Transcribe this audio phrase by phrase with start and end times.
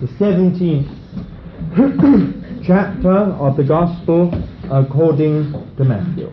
[0.00, 0.88] the 17th
[2.66, 4.32] chapter of the Gospel
[4.70, 6.32] according to Matthew.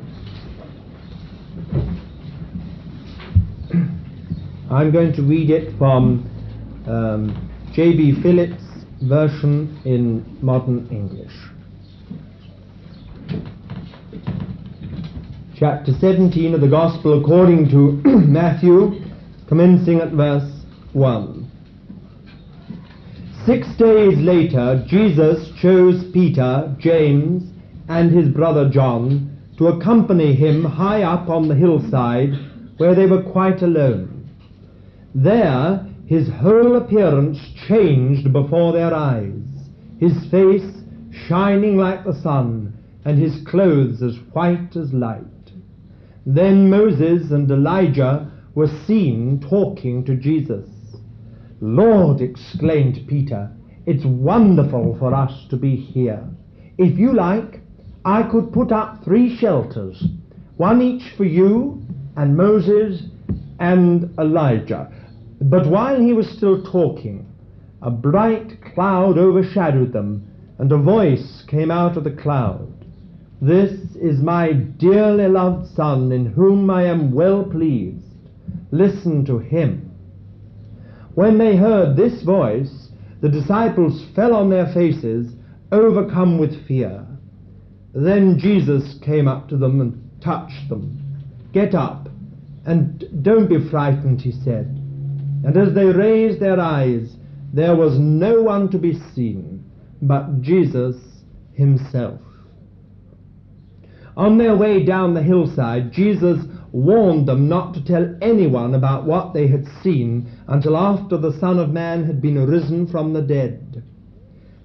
[4.71, 6.23] I'm going to read it from
[6.87, 8.21] um, J.B.
[8.21, 8.63] Phillips'
[9.01, 11.33] version in modern English.
[15.57, 19.01] Chapter 17 of the Gospel according to Matthew,
[19.49, 20.49] commencing at verse
[20.93, 21.36] 1.
[23.47, 27.49] Six days later, Jesus chose Peter, James,
[27.87, 32.33] and his brother John to accompany him high up on the hillside
[32.75, 34.29] where they were quite alone.
[35.15, 37.39] There, his whole appearance
[37.69, 39.39] changed before their eyes,
[39.97, 40.69] his face
[41.29, 42.73] shining like the sun,
[43.05, 45.23] and his clothes as white as light.
[46.25, 50.67] Then Moses and Elijah were seen talking to Jesus.
[51.59, 53.51] Lord, exclaimed Peter,
[53.87, 56.23] it's wonderful for us to be here.
[56.77, 57.61] If you like,
[58.05, 60.03] I could put up three shelters,
[60.57, 61.81] one each for you
[62.15, 63.03] and Moses
[63.59, 64.91] and Elijah.
[65.41, 67.25] But while he was still talking,
[67.81, 70.27] a bright cloud overshadowed them,
[70.59, 72.71] and a voice came out of the cloud.
[73.41, 78.03] This is my dearly loved Son, in whom I am well pleased.
[78.71, 79.86] Listen to him.
[81.17, 82.89] When they heard this voice,
[83.21, 85.33] the disciples fell on their faces,
[85.71, 87.07] overcome with fear.
[87.95, 90.95] Then Jesus came up to them and touched them.
[91.53, 92.07] Get up,
[92.67, 94.67] and don't be frightened, he said.
[95.43, 97.15] And as they raised their eyes,
[97.51, 99.65] there was no one to be seen
[99.99, 100.97] but Jesus
[101.53, 102.21] himself.
[104.15, 109.33] On their way down the hillside, Jesus warned them not to tell anyone about what
[109.33, 113.83] they had seen until after the Son of Man had been risen from the dead.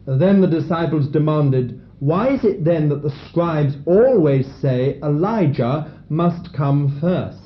[0.06, 6.52] Then the disciples demanded, Why is it then that the scribes always say Elijah must
[6.52, 7.39] come first?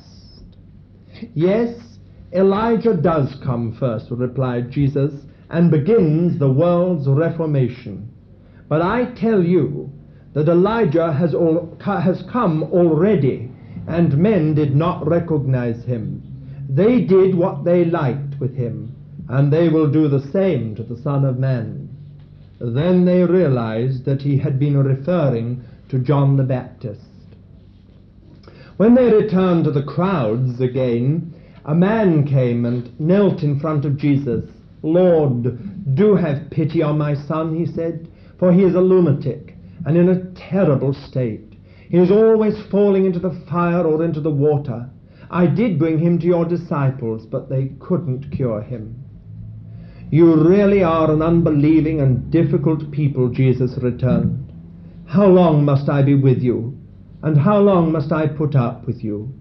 [1.35, 1.99] Yes,
[2.33, 5.13] Elijah does come first, replied Jesus,
[5.49, 8.11] and begins the world's reformation.
[8.69, 9.93] But I tell you
[10.35, 11.35] that Elijah has,
[11.85, 13.51] has come already,
[13.87, 16.36] and men did not recognize him.
[16.69, 18.95] They did what they liked with him,
[19.29, 21.89] and they will do the same to the Son of Man.
[22.59, 27.03] Then they realized that he had been referring to John the Baptist.
[28.77, 31.35] When they returned to the crowds again,
[31.65, 34.45] a man came and knelt in front of Jesus.
[34.83, 39.55] Lord, do have pity on my son, he said, for he is a lunatic
[39.85, 41.55] and in a terrible state.
[41.89, 44.91] He is always falling into the fire or into the water.
[45.31, 49.03] I did bring him to your disciples, but they couldn't cure him.
[50.11, 54.53] You really are an unbelieving and difficult people, Jesus returned.
[55.07, 56.79] How long must I be with you?
[57.23, 59.35] And how long must I put up with you?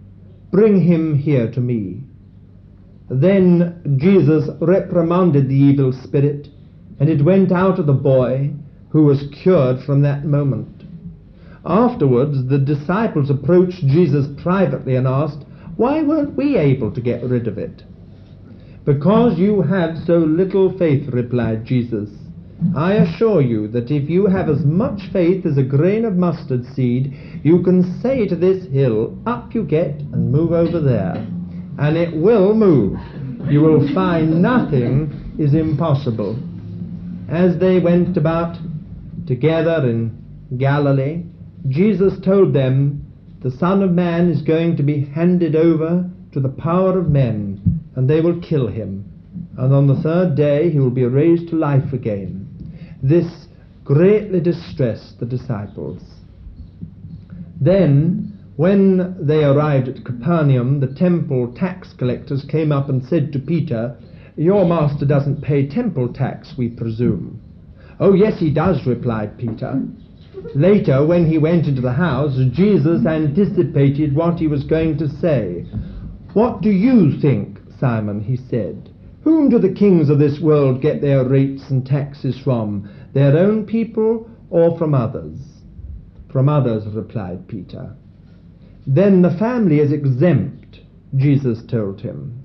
[0.51, 2.03] Bring him here to me.
[3.09, 6.47] Then Jesus reprimanded the evil spirit,
[7.00, 8.51] and it went out of the boy,
[8.90, 10.84] who was cured from that moment.
[11.66, 15.44] Afterwards, the disciples approached Jesus privately and asked,
[15.78, 17.84] Why weren't we able to get rid of it?
[18.86, 22.09] Because you have so little faith, replied Jesus.
[22.75, 26.66] I assure you that if you have as much faith as a grain of mustard
[26.74, 31.28] seed, you can say to this hill, Up you get and move over there
[31.78, 32.97] and it will move.
[33.50, 36.40] You will find nothing is impossible.
[37.30, 38.57] As they went about
[39.28, 41.24] together in Galilee,
[41.68, 43.05] Jesus told them,
[43.45, 47.79] The Son of Man is going to be handed over to the power of men,
[47.95, 49.06] and they will kill him.
[49.56, 52.47] And on the third day he will be raised to life again.
[53.03, 53.45] This
[53.83, 56.01] greatly distressed the disciples.
[57.61, 63.38] Then when they arrived at Capernaum, the temple tax collectors came up and said to
[63.38, 63.95] Peter,
[64.35, 67.39] Your master doesn't pay temple tax, we presume.
[68.00, 69.83] Oh, yes, he does, replied Peter.
[70.53, 75.65] Later, when he went into the house, Jesus anticipated what he was going to say.
[76.33, 78.21] What do you think, Simon?
[78.21, 78.92] he said.
[79.24, 82.89] Whom do the kings of this world get their rates and taxes from?
[83.13, 85.39] Their own people or from others?
[86.31, 87.95] From others, replied Peter.
[88.86, 90.81] Then the family is exempt,
[91.15, 92.44] Jesus told him.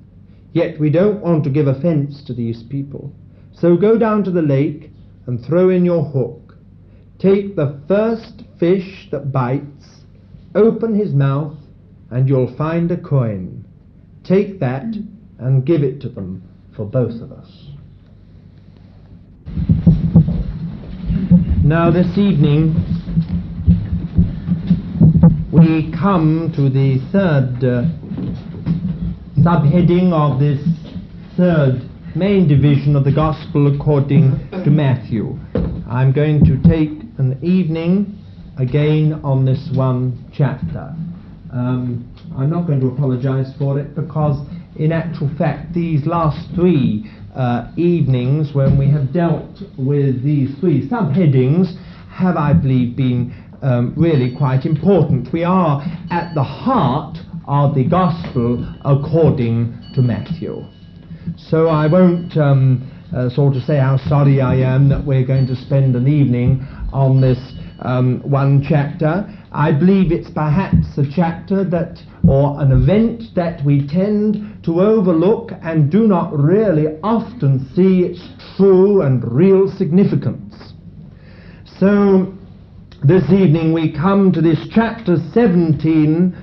[0.53, 3.13] Yet we don't want to give offense to these people.
[3.53, 4.91] So go down to the lake
[5.27, 6.40] and throw in your hook.
[7.21, 10.05] Take the first fish that bites,
[10.55, 11.55] open his mouth,
[12.11, 13.67] and you'll find a coin.
[14.25, 14.87] Take that
[15.39, 16.43] and give it to them
[16.75, 17.67] for both of us.
[21.63, 22.75] Now, this evening,
[25.53, 27.85] we come to the third uh,
[29.43, 30.61] subheading of this
[31.37, 31.83] third
[32.17, 35.39] main division of the Gospel according to Matthew.
[35.87, 38.19] I'm going to take an evening
[38.57, 40.95] again on this one chapter.
[41.53, 44.41] Um, I'm not going to apologize for it because,
[44.77, 50.89] in actual fact, these last three uh, evenings, when we have dealt with these three
[50.89, 51.77] subheadings,
[52.09, 55.31] have, I believe, been um, really quite important.
[55.31, 60.65] We are at the heart of the Gospel according to Matthew.
[61.37, 65.47] So I won't um, uh, sort of say how sorry I am that we're going
[65.49, 67.39] to spend an evening on this
[67.81, 69.27] um, one chapter.
[69.53, 75.51] I believe it's perhaps a chapter that, or an event that we tend to overlook
[75.63, 78.21] and do not really often see its
[78.57, 80.55] true and real significance.
[81.79, 82.35] So,
[83.03, 86.37] this evening we come to this chapter 17,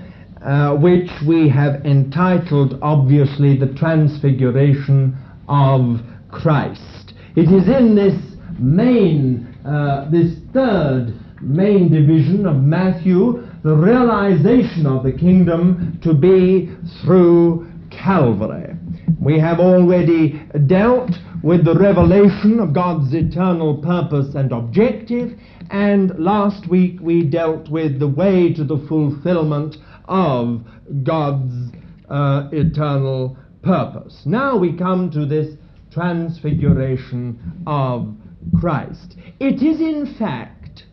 [0.44, 5.16] uh, which we have entitled, obviously, The Transfiguration
[5.48, 6.00] of
[6.32, 7.14] Christ.
[7.36, 8.20] It is in this
[8.60, 16.70] main, uh, this third main division of Matthew, the realization of the kingdom to be
[17.02, 18.76] through Calvary.
[19.20, 21.12] We have already dealt
[21.44, 25.38] with the revelation of God's eternal purpose and objective,
[25.70, 29.76] and last week we dealt with the way to the fulfillment
[30.08, 30.62] of
[31.04, 31.72] God's
[32.10, 34.22] uh, eternal purpose.
[34.26, 35.56] Now we come to this
[35.92, 38.16] transfiguration of
[38.60, 39.16] Christ.
[39.40, 40.86] It is, in fact,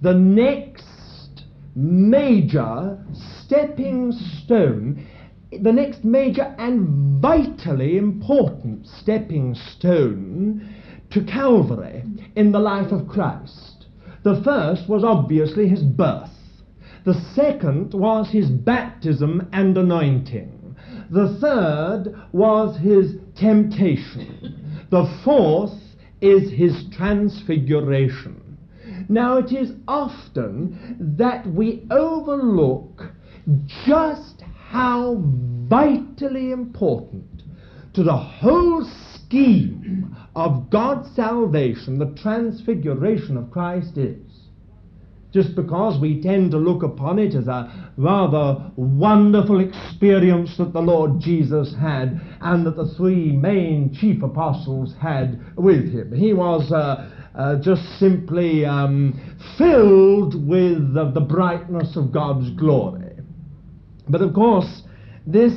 [0.00, 5.06] the next major stepping stone,
[5.50, 10.74] the next major and vitally important stepping stone
[11.10, 12.04] to Calvary
[12.36, 13.86] in the life of Christ.
[14.24, 16.30] The first was obviously his birth.
[17.04, 20.76] The second was his baptism and anointing.
[21.10, 24.86] The third was his temptation.
[24.90, 25.87] The fourth
[26.20, 28.58] is his transfiguration.
[29.08, 33.04] Now, it is often that we overlook
[33.86, 35.22] just how
[35.68, 37.42] vitally important
[37.94, 38.84] to the whole
[39.14, 44.27] scheme of God's salvation the transfiguration of Christ is
[45.40, 50.80] just because we tend to look upon it as a rather wonderful experience that the
[50.80, 56.12] Lord Jesus had and that the three main chief apostles had with him.
[56.12, 57.08] He was uh,
[57.38, 59.14] uh, just simply um,
[59.56, 63.12] filled with uh, the brightness of God's glory.
[64.08, 64.82] But of course,
[65.24, 65.54] this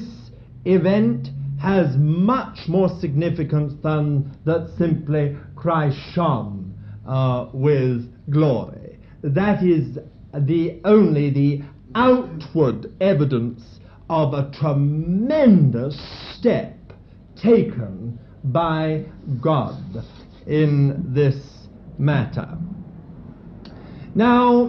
[0.66, 1.30] event
[1.60, 6.76] has much more significance than that simply Christ shone
[7.08, 8.81] uh, with glory
[9.24, 9.98] that is
[10.34, 11.62] the only the
[11.96, 13.80] outward evidence
[14.10, 15.98] of a tremendous
[16.38, 16.76] step
[17.36, 19.06] taken by
[19.42, 20.04] God
[20.48, 22.58] in this matter.
[24.16, 24.68] Now,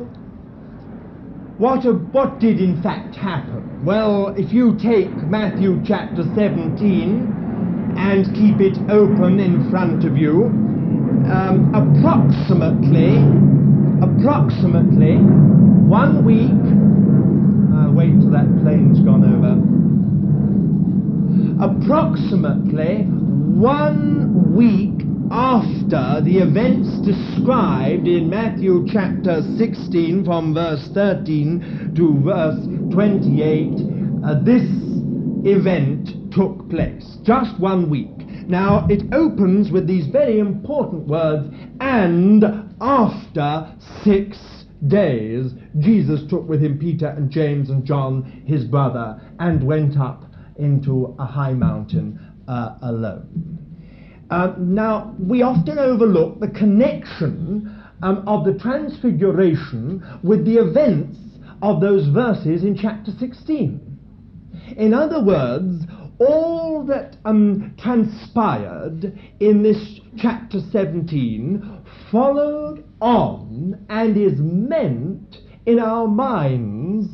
[1.59, 3.85] what, what did in fact happen?
[3.85, 10.45] Well, if you take Matthew chapter 17 and keep it open in front of you,
[11.27, 13.17] um, approximately
[14.03, 15.17] approximately
[15.87, 16.51] one week.
[17.79, 19.55] I'll wait till that plane's gone over.
[21.63, 32.21] Approximately one week after the events described in Matthew chapter 16 from verse 13 to
[32.23, 32.59] verse
[32.93, 33.73] 28,
[34.25, 34.69] uh, this
[35.47, 37.19] event took place.
[37.23, 38.11] Just one week.
[38.49, 41.49] Now, it opens with these very important words,
[41.81, 42.45] and
[42.83, 43.73] after
[44.03, 44.37] six
[44.89, 50.25] days, Jesus took with him Peter and James and John, his brother, and went up
[50.57, 53.59] into a high mountain uh, alone.
[54.31, 61.19] Uh, now, we often overlook the connection um, of the Transfiguration with the events
[61.63, 63.99] of those verses in chapter 16.
[64.77, 65.85] In other words,
[66.19, 71.82] all that um, transpired in this chapter 17
[72.13, 77.09] followed on and is meant in our minds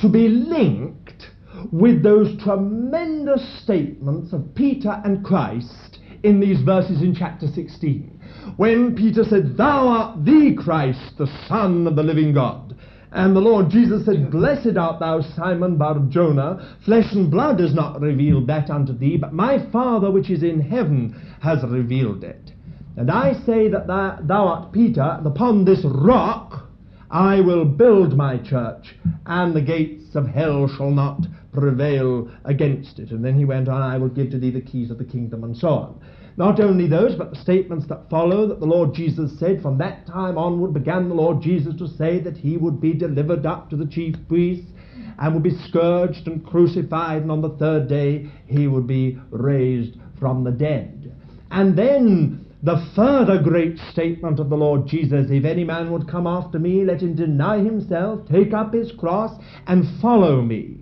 [0.00, 1.30] to be linked
[1.70, 8.20] with those tremendous statements of Peter and Christ in these verses in chapter 16.
[8.56, 12.76] When Peter said, Thou art the Christ, the Son of the living God.
[13.12, 16.76] And the Lord Jesus said, Blessed art thou, Simon Bar Jonah.
[16.84, 20.60] Flesh and blood has not revealed that unto thee, but my Father which is in
[20.60, 22.52] heaven has revealed it.
[23.00, 26.68] And I say that thou, art Peter, and upon this rock
[27.10, 33.10] I will build my church, and the gates of hell shall not prevail against it.
[33.10, 35.44] And then he went on, I will give to thee the keys of the kingdom,
[35.44, 36.00] and so on.
[36.36, 40.06] Not only those, but the statements that follow that the Lord Jesus said, from that
[40.06, 43.76] time onward began the Lord Jesus to say that he would be delivered up to
[43.76, 44.70] the chief priests
[45.18, 49.96] and would be scourged and crucified, and on the third day he would be raised
[50.18, 51.16] from the dead.
[51.50, 56.26] And then the further great statement of the Lord Jesus if any man would come
[56.26, 60.76] after me, let him deny himself, take up his cross, and follow me.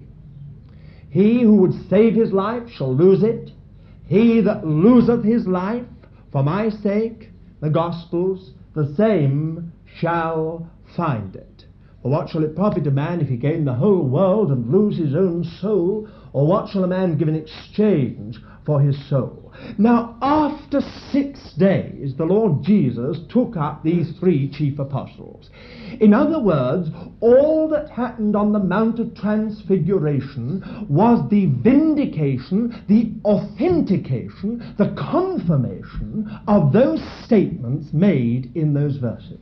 [1.11, 3.51] He who would save his life shall lose it.
[4.07, 5.87] He that loseth his life
[6.33, 7.31] for my sake,
[7.61, 11.65] the Gospels, the same shall find it.
[12.03, 14.97] For what shall it profit a man if he gain the whole world and lose
[14.97, 16.09] his own soul?
[16.33, 19.48] Or what shall a man give in exchange for his soul?
[19.77, 25.51] Now, after six days, the Lord Jesus took up these three chief apostles.
[26.01, 33.13] In other words, all that happened on the Mount of Transfiguration was the vindication, the
[33.25, 39.39] authentication, the confirmation of those statements made in those verses.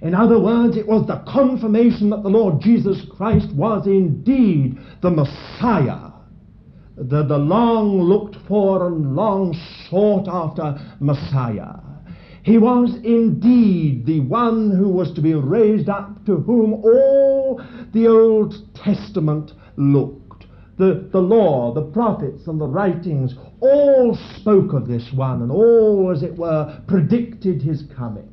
[0.00, 5.10] In other words, it was the confirmation that the Lord Jesus Christ was indeed the
[5.10, 6.07] Messiah,
[7.00, 9.54] the, the long looked for and long
[9.88, 11.80] sought after Messiah.
[12.42, 17.60] He was indeed the one who was to be raised up to whom all
[17.92, 20.46] the Old Testament looked.
[20.78, 26.10] The, the law, the prophets, and the writings all spoke of this one, and all,
[26.14, 28.30] as it were, predicted his coming.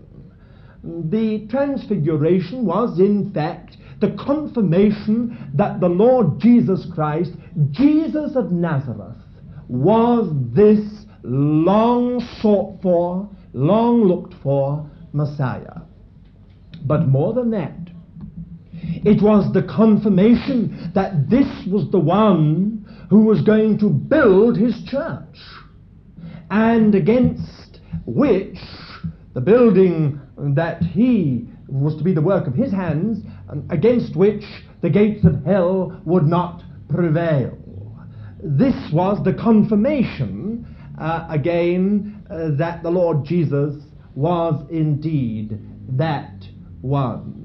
[0.83, 7.31] The transfiguration was, in fact, the confirmation that the Lord Jesus Christ,
[7.71, 9.15] Jesus of Nazareth,
[9.67, 15.81] was this long sought for, long looked for Messiah.
[16.85, 17.73] But more than that,
[18.73, 24.83] it was the confirmation that this was the one who was going to build his
[24.85, 25.37] church,
[26.51, 28.57] and against which
[29.33, 33.23] the building that he was to be the work of his hands,
[33.69, 34.43] against which
[34.81, 37.57] the gates of hell would not prevail.
[38.43, 40.67] This was the confirmation,
[40.99, 43.83] uh, again, uh, that the Lord Jesus
[44.13, 45.59] was indeed
[45.97, 46.45] that
[46.81, 47.41] one.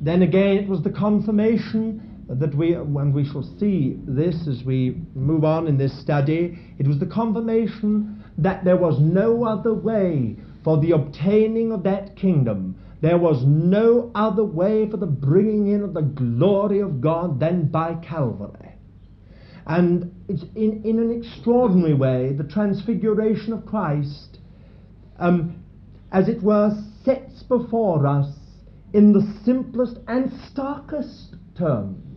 [0.00, 4.96] Then again, it was the confirmation that we, and we shall see this as we
[5.14, 10.36] move on in this study, it was the confirmation that there was no other way
[10.64, 12.76] for the obtaining of that kingdom.
[13.00, 17.68] There was no other way for the bringing in of the glory of God than
[17.68, 18.74] by Calvary.
[19.66, 20.12] And
[20.54, 24.38] in, in an extraordinary way, the transfiguration of Christ,
[25.18, 25.62] um,
[26.12, 28.34] as it were, sets before us
[28.92, 32.10] in the simplest and starkest terms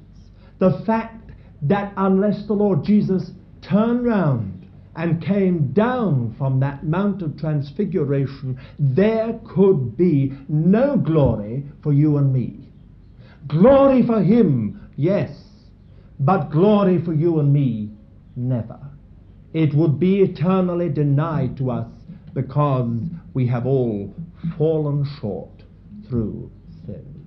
[0.64, 4.53] the fact that unless the Lord Jesus turned round
[4.96, 12.18] and came down from that Mount of Transfiguration, there could be no glory for you
[12.18, 12.70] and me.
[13.48, 15.32] Glory for him, yes,
[16.20, 17.90] but glory for you and me,
[18.36, 18.80] never.
[19.54, 21.90] It would be eternally denied to us
[22.34, 23.02] because
[23.34, 24.14] we have all
[24.58, 25.64] fallen short
[26.08, 26.52] through
[26.86, 27.26] sin.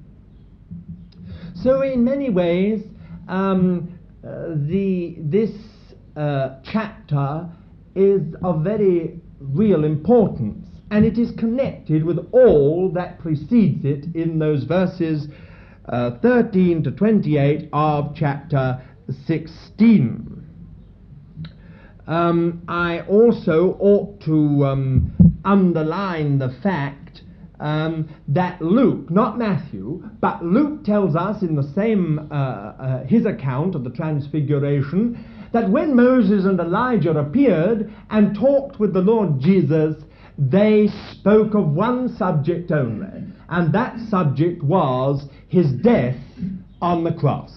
[1.63, 2.83] So, in many ways,
[3.29, 5.51] um, uh, the, this
[6.17, 7.49] uh, chapter
[7.97, 14.39] is of very real importance, and it is connected with all that precedes it in
[14.39, 15.29] those verses
[15.89, 18.83] uh, 13 to 28 of chapter
[19.27, 20.43] 16.
[22.07, 27.23] Um, I also ought to um, underline the fact
[27.59, 33.27] um, that Luke, not Matthew, but Luke tells us in the same, uh, uh, his
[33.27, 39.41] account of the Transfiguration, that when Moses and Elijah appeared and talked with the Lord
[39.41, 39.97] Jesus,
[40.39, 46.17] they spoke of one subject only, and that subject was his death
[46.83, 47.53] on the cross.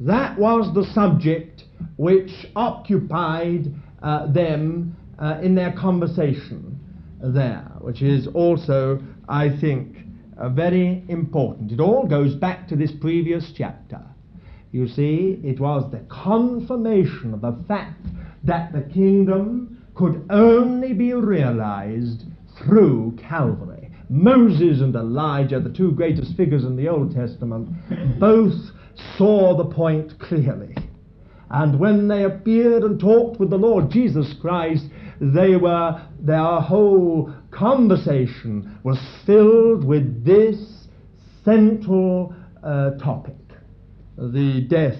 [0.00, 1.64] That was the subject
[1.96, 6.78] which occupied uh, them uh, in their conversation
[7.22, 9.98] there, which is also, I think,
[10.38, 11.70] uh, very important.
[11.72, 14.00] It all goes back to this previous chapter.
[14.72, 18.06] You see, it was the confirmation of the fact
[18.44, 22.24] that the kingdom could only be realized
[22.56, 23.90] through Calvary.
[24.08, 27.68] Moses and Elijah, the two greatest figures in the Old Testament,
[28.20, 28.54] both
[29.16, 30.74] saw the point clearly.
[31.50, 34.84] And when they appeared and talked with the Lord Jesus Christ,
[35.20, 40.86] they were, their whole conversation was filled with this
[41.44, 43.34] central uh, topic
[44.20, 44.98] the death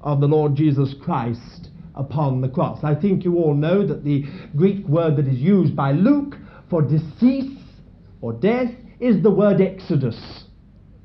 [0.00, 2.82] of the Lord Jesus Christ upon the cross.
[2.82, 4.24] I think you all know that the
[4.56, 6.36] Greek word that is used by Luke
[6.70, 7.58] for decease
[8.20, 8.70] or death
[9.00, 10.44] is the word exodus.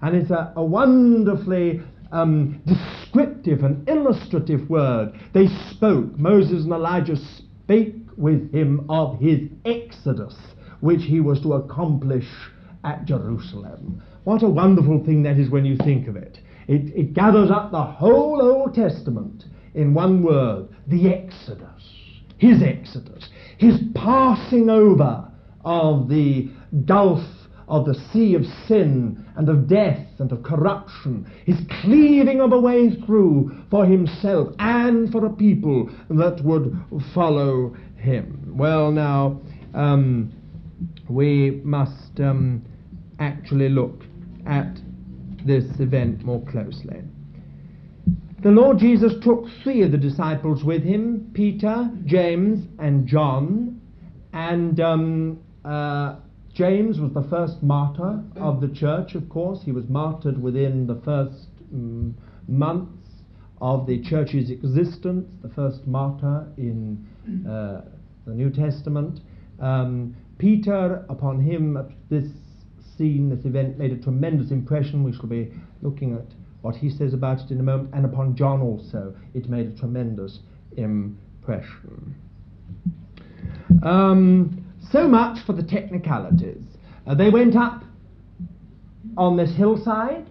[0.02, 1.82] And it's a, a wonderfully
[2.12, 5.14] um, descriptive and illustrative word.
[5.34, 10.36] They spoke, Moses and Elijah spake with him of his exodus,
[10.80, 12.28] which he was to accomplish
[12.84, 14.02] at Jerusalem.
[14.24, 16.40] What a wonderful thing that is when you think of it.
[16.72, 21.84] It, it gathers up the whole Old Testament in one word the Exodus.
[22.38, 23.28] His Exodus.
[23.58, 25.30] His passing over
[25.66, 26.50] of the
[26.86, 27.26] gulf
[27.68, 32.60] of the sea of sin and of death and of corruption, his cleaving of a
[32.60, 36.74] way through for himself and for a people that would
[37.14, 38.54] follow him.
[38.58, 39.42] Well, now,
[39.74, 40.32] um,
[41.10, 42.66] we must um,
[43.20, 44.04] actually look
[44.46, 44.78] at
[45.46, 47.02] this event more closely.
[48.42, 53.80] The Lord Jesus took three of the disciples with him Peter, James, and John,
[54.34, 56.16] and um, uh,
[56.54, 59.62] James was the first martyr of the church, of course.
[59.64, 62.16] He was martyred within the first um,
[62.48, 62.98] months
[63.62, 67.08] of the church's existence, the first martyr in
[67.48, 67.82] uh,
[68.26, 69.20] the New Testament.
[69.60, 71.78] Um, Peter, upon him,
[72.10, 72.26] this
[72.98, 75.04] scene, this event, made a tremendous impression.
[75.04, 76.26] We shall be looking at
[76.62, 79.78] what he says about it in a moment, and upon John also, it made a
[79.78, 80.40] tremendous
[80.78, 82.16] impression.
[83.84, 86.62] Um, so much for the technicalities.
[87.08, 87.84] Uh, they went up
[89.18, 90.28] on this hillside.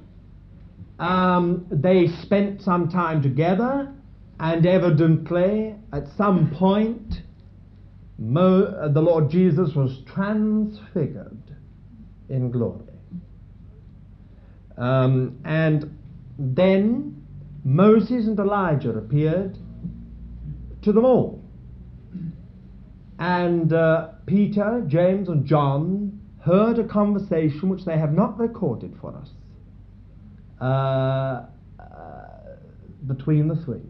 [0.99, 3.93] Um, they spent some time together,
[4.39, 7.23] and evidently, at some point,
[8.21, 11.39] Mo- uh, the Lord Jesus was transfigured
[12.31, 12.85] in glory.
[14.79, 15.99] Um, and
[16.39, 17.27] then
[17.65, 19.59] Moses and Elijah appeared
[20.83, 21.45] to them all.
[23.19, 29.15] And uh, Peter, James, and John heard a conversation which they have not recorded for
[29.15, 29.29] us
[30.63, 31.45] uh,
[31.79, 31.87] uh,
[33.07, 33.83] between the three.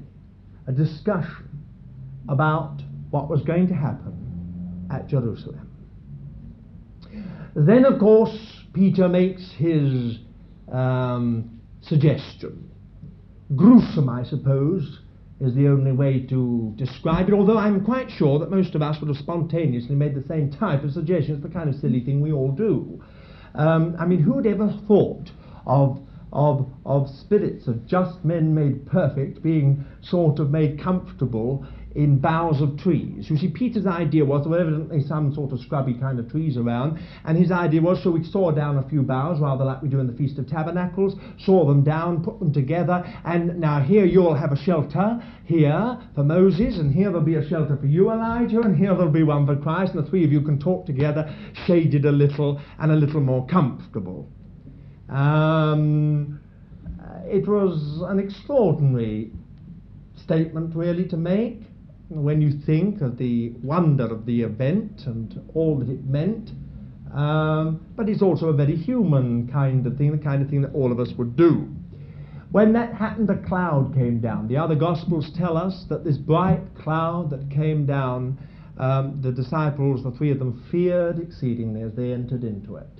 [0.66, 1.48] A discussion
[2.28, 5.69] about what was going to happen at Jerusalem.
[7.54, 8.36] Then, of course,
[8.72, 10.18] Peter makes his
[10.70, 12.70] um, suggestion.
[13.56, 15.00] Gruesome, I suppose,
[15.40, 19.00] is the only way to describe it, although I'm quite sure that most of us
[19.00, 21.34] would have spontaneously made the same type of suggestion.
[21.34, 23.02] It's the kind of silly thing we all do.
[23.54, 25.30] Um, I mean, who'd ever thought
[25.66, 25.98] of,
[26.32, 32.60] of, of spirits of just men made perfect being sort of made comfortable in boughs
[32.60, 33.28] of trees.
[33.28, 36.56] You see, Peter's idea was there were evidently some sort of scrubby kind of trees
[36.56, 39.88] around, and his idea was so we saw down a few boughs, rather like we
[39.88, 44.04] do in the Feast of Tabernacles, saw them down, put them together, and now here
[44.04, 48.10] you'll have a shelter here for Moses, and here there'll be a shelter for you,
[48.10, 50.86] Elijah, and here there'll be one for Christ, and the three of you can talk
[50.86, 51.34] together,
[51.66, 54.28] shaded a little and a little more comfortable.
[55.08, 56.38] Um,
[57.24, 59.32] it was an extraordinary
[60.16, 61.62] statement, really, to make
[62.10, 66.50] when you think of the wonder of the event and all that it meant.
[67.14, 70.74] Um, but it's also a very human kind of thing, the kind of thing that
[70.74, 71.68] all of us would do.
[72.50, 74.48] When that happened, a cloud came down.
[74.48, 78.38] The other Gospels tell us that this bright cloud that came down,
[78.76, 82.99] um, the disciples, the three of them, feared exceedingly as they entered into it.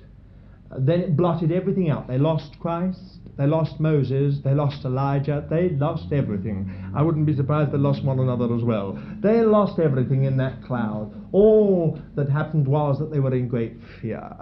[0.77, 2.07] Then it blotted everything out.
[2.07, 6.91] They lost Christ, they lost Moses, they lost Elijah, they lost everything.
[6.95, 8.97] I wouldn't be surprised they lost one another as well.
[9.21, 11.13] They lost everything in that cloud.
[11.31, 14.35] All that happened was that they were in great fear.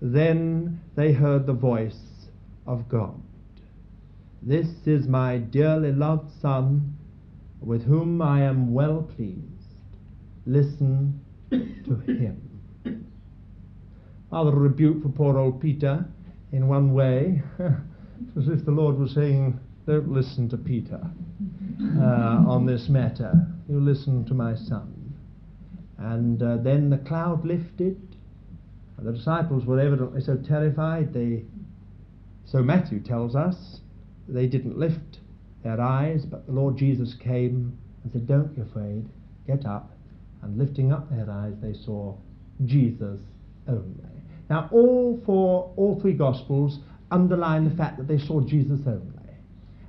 [0.00, 2.28] Then they heard the voice
[2.66, 3.20] of God.
[4.42, 6.96] This is my dearly loved Son,
[7.60, 9.42] with whom I am well pleased.
[10.46, 12.45] Listen to him.
[14.36, 16.04] Rather rebuke for poor old Peter
[16.52, 17.42] in one way.
[18.36, 21.00] as if the Lord was saying, Don't listen to Peter
[21.98, 23.32] uh, on this matter.
[23.66, 25.14] You listen to my son.
[25.96, 27.98] And uh, then the cloud lifted.
[28.98, 31.44] And the disciples were evidently so terrified, they,
[32.44, 33.80] so Matthew tells us,
[34.28, 35.20] they didn't lift
[35.64, 39.08] their eyes, but the Lord Jesus came and said, Don't be afraid,
[39.46, 39.92] get up.
[40.42, 42.16] And lifting up their eyes, they saw
[42.66, 43.18] Jesus
[43.66, 44.15] only.
[44.48, 46.78] Now, all four, all three Gospels
[47.10, 49.12] underline the fact that they saw Jesus only.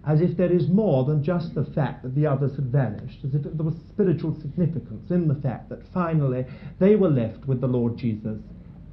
[0.08, 3.36] as if there is more than just the fact that the others had vanished, as
[3.36, 6.46] if there was spiritual significance in the fact that finally
[6.80, 8.40] they were left with the Lord Jesus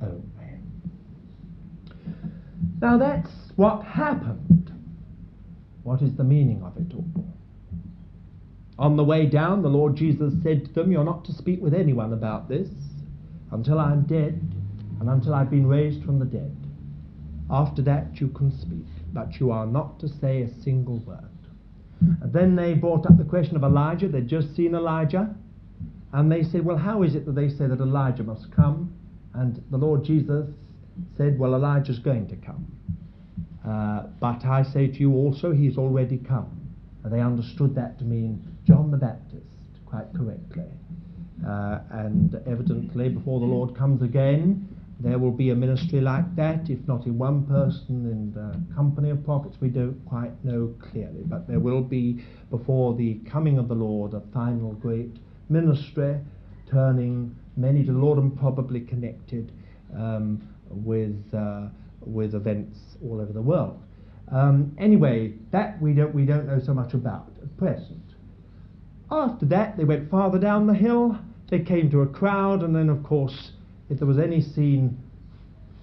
[0.02, 0.22] only.
[2.82, 4.72] Now that's what happened.
[5.84, 7.06] What is the meaning of it all?
[8.76, 11.74] On the way down, the Lord Jesus said to them, You're not to speak with
[11.74, 12.68] anyone about this
[13.52, 14.53] until I'm dead
[15.04, 16.56] and until I've been raised from the dead.
[17.50, 21.28] After that, you can speak, but you are not to say a single word.
[22.22, 24.08] And then they brought up the question of Elijah.
[24.08, 25.34] They'd just seen Elijah.
[26.14, 28.94] And they said, Well, how is it that they say that Elijah must come?
[29.34, 30.48] And the Lord Jesus
[31.18, 32.66] said, Well, Elijah's going to come.
[33.68, 36.50] Uh, but I say to you also, he's already come.
[37.02, 39.44] And they understood that to mean John the Baptist
[39.84, 40.64] quite correctly.
[41.46, 46.70] Uh, and evidently, before the Lord comes again, there will be a ministry like that,
[46.70, 51.22] if not in one person, in the company of prophets, we don't quite know clearly.
[51.24, 55.16] But there will be, before the coming of the Lord, a final great
[55.48, 56.20] ministry,
[56.70, 59.52] turning many to the Lord and probably connected
[59.96, 61.66] um, with, uh,
[62.00, 63.80] with events all over the world.
[64.30, 68.00] Um, anyway, that we don't, we don't know so much about at present.
[69.10, 71.18] After that, they went farther down the hill.
[71.50, 73.52] They came to a crowd, and then, of course,
[73.90, 74.98] if there was any scene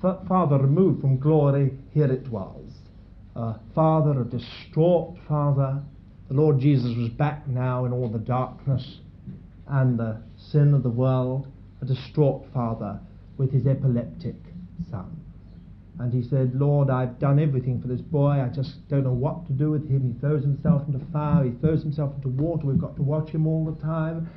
[0.01, 2.65] farther removed from glory, here it was.
[3.35, 5.81] A father, a distraught father.
[6.27, 8.99] The Lord Jesus was back now in all the darkness
[9.67, 11.47] and the sin of the world,
[11.81, 12.99] a distraught father
[13.37, 14.35] with his epileptic
[14.89, 15.21] son.
[15.99, 18.41] And he said, Lord, I've done everything for this boy.
[18.41, 20.13] I just don't know what to do with him.
[20.13, 21.43] He throws himself into fire.
[21.43, 22.65] He throws himself into water.
[22.65, 24.29] We've got to watch him all the time.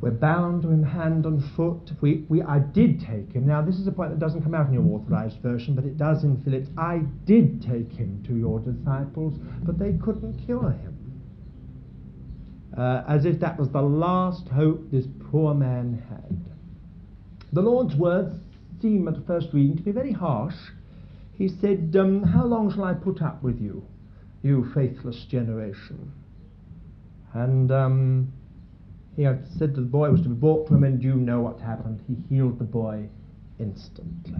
[0.00, 1.90] We're bound to him hand and foot.
[2.00, 3.46] We, we, I did take him.
[3.46, 5.98] Now, this is a point that doesn't come out in your authorized version, but it
[5.98, 6.70] does in Phillips'.
[6.78, 10.94] I did take him to your disciples, but they couldn't cure him.
[12.76, 16.48] Uh, as if that was the last hope this poor man had.
[17.52, 18.34] The Lord's words
[18.80, 20.54] seem at the first reading to be very harsh.
[21.32, 23.84] He said, um, How long shall I put up with you,
[24.42, 26.12] you faithless generation?
[27.32, 28.32] And um,
[29.18, 31.40] he had said that the boy was to be brought to him, and you know
[31.40, 32.00] what happened.
[32.06, 33.08] He healed the boy
[33.58, 34.32] instantly.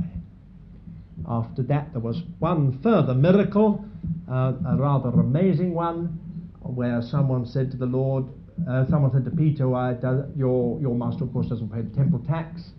[1.29, 3.85] After that, there was one further miracle,
[4.31, 6.21] uh, a rather amazing one,
[6.61, 8.27] where someone said to the Lord,
[8.71, 9.65] uh, someone said to Peter,
[10.01, 12.71] does, your, your master, of course, doesn't pay the temple tax.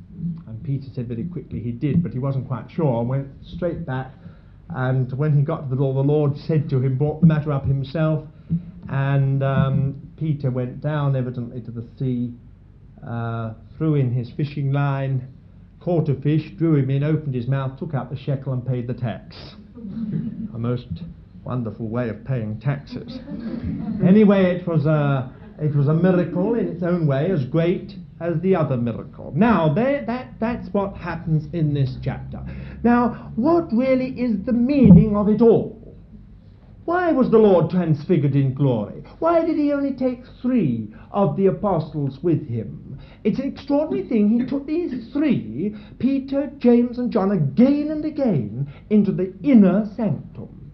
[0.47, 3.85] And Peter said very quickly he did, but he wasn't quite sure, and went straight
[3.85, 4.13] back.
[4.69, 7.51] And when he got to the door, the Lord said to him, brought the matter
[7.51, 8.25] up himself,
[8.87, 12.33] and um, Peter went down evidently to the sea,
[13.07, 15.27] uh, threw in his fishing line,
[15.79, 18.85] caught a fish, drew him in, opened his mouth, took out the shekel, and paid
[18.87, 19.35] the tax.
[20.53, 20.87] a most
[21.43, 23.19] wonderful way of paying taxes.
[24.05, 28.39] anyway, it was a it was a miracle in its own way, as great as
[28.41, 29.33] the other miracle.
[29.35, 32.41] Now, there, that, that's what happens in this chapter.
[32.83, 35.78] Now, what really is the meaning of it all?
[36.89, 39.03] Why was the Lord transfigured in glory?
[39.19, 42.97] Why did he only take three of the apostles with him?
[43.23, 44.39] It's an extraordinary thing.
[44.39, 50.71] He took these three, Peter, James, and John, again and again into the inner sanctum.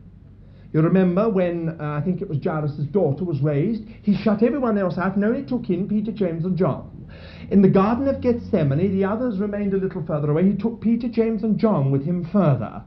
[0.72, 4.78] You remember when uh, I think it was Jairus' daughter was raised, he shut everyone
[4.78, 7.12] else out and only took in Peter, James, and John.
[7.52, 10.50] In the Garden of Gethsemane, the others remained a little further away.
[10.50, 12.84] He took Peter, James, and John with him further,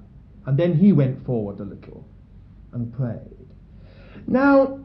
[0.46, 2.07] and then he went forward a little
[2.72, 3.48] and prayed.
[4.26, 4.80] Now,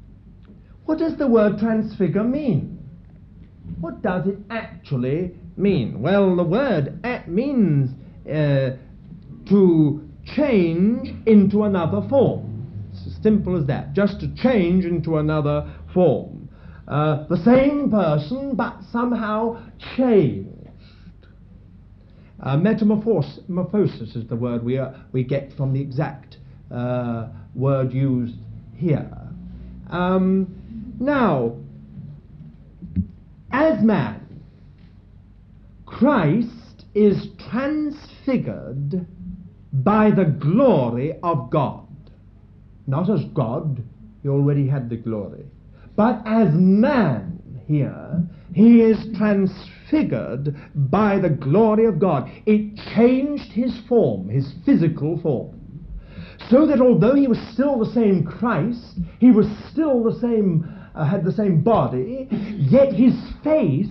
[0.84, 2.78] what does the word transfigure mean?
[3.80, 6.00] What does it actually mean?
[6.00, 7.90] Well, the word at means
[8.26, 8.76] uh,
[9.48, 12.88] to change into another form.
[12.92, 16.48] It's as simple as that, just to change into another form.
[16.86, 19.62] Uh, the same person, but somehow
[19.96, 20.48] changed.
[22.40, 26.31] Uh, metamorphosis is the word we, uh, we get from the exact
[26.72, 28.36] uh, word used
[28.76, 29.10] here.
[29.90, 31.56] Um, now,
[33.52, 34.20] as man,
[35.84, 39.06] Christ is transfigured
[39.72, 41.86] by the glory of God.
[42.86, 43.82] Not as God,
[44.22, 45.44] he already had the glory,
[45.96, 48.22] but as man here,
[48.54, 52.30] he is transfigured by the glory of God.
[52.46, 55.61] It changed his form, his physical form.
[56.50, 61.04] So that although he was still the same Christ, he was still the same, uh,
[61.04, 63.88] had the same body, yet his face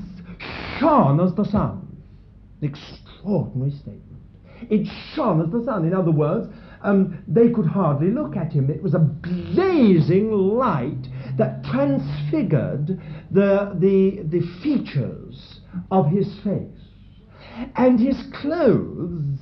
[0.80, 1.98] shone as the sun.
[2.62, 4.22] An extraordinary statement.
[4.70, 5.86] It shone as the sun.
[5.86, 6.48] In other words,
[6.84, 8.70] um, they could hardly look at him.
[8.70, 13.00] It was a blazing light that transfigured
[13.32, 16.68] the, the, the features of his face.
[17.76, 19.40] And his clothes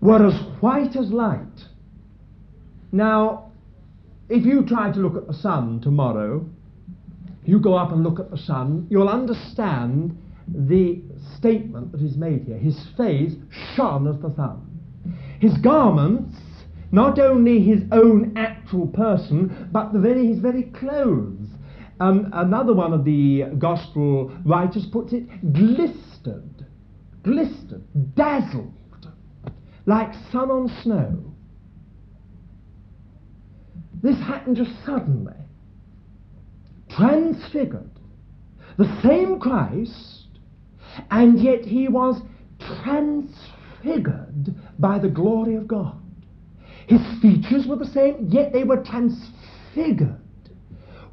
[0.00, 1.66] were as white as light.
[2.92, 3.52] Now,
[4.28, 6.48] if you try to look at the sun tomorrow,
[7.44, 10.16] you go up and look at the sun, you'll understand
[10.48, 11.02] the
[11.36, 12.58] statement that is made here.
[12.58, 13.34] His face
[13.74, 14.66] shone as the sun.
[15.40, 16.36] His garments,
[16.92, 21.46] not only his own actual person, but the very, his very clothes.
[22.00, 26.66] Um, another one of the gospel writers puts it glistered,
[27.22, 27.82] glistered,
[28.14, 28.74] dazzled,
[29.90, 31.18] like sun on snow.
[34.00, 35.34] This happened just suddenly,
[36.88, 37.90] transfigured.
[38.78, 40.28] The same Christ,
[41.10, 42.22] and yet he was
[42.78, 46.00] transfigured by the glory of God.
[46.86, 50.20] His features were the same, yet they were transfigured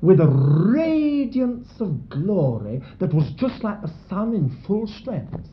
[0.02, 5.50] with a radiance of glory that was just like the sun in full strength.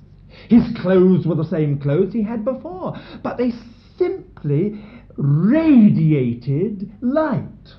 [0.49, 3.53] His clothes were the same clothes he had before, but they
[3.97, 4.81] simply
[5.17, 7.75] radiated light.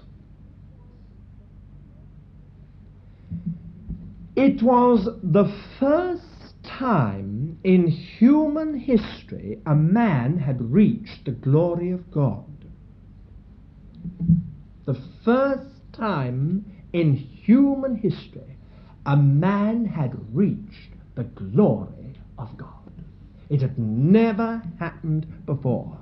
[4.35, 6.23] It was the first
[6.63, 12.43] time in human history a man had reached the glory of God.
[14.85, 18.57] The first time in human history
[19.05, 21.94] a man had reached the glory
[22.37, 22.69] of God.
[23.49, 25.97] It had never happened before.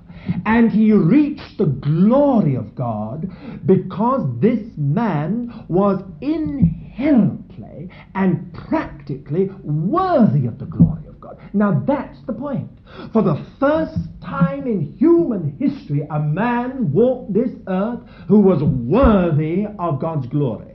[0.45, 3.29] And he reached the glory of God
[3.65, 11.37] because this man was inherently and practically worthy of the glory of God.
[11.53, 12.69] Now that's the point.
[13.11, 19.65] For the first time in human history, a man walked this earth who was worthy
[19.79, 20.72] of God's glory.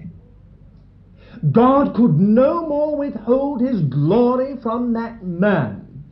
[1.52, 6.04] God could no more withhold his glory from that man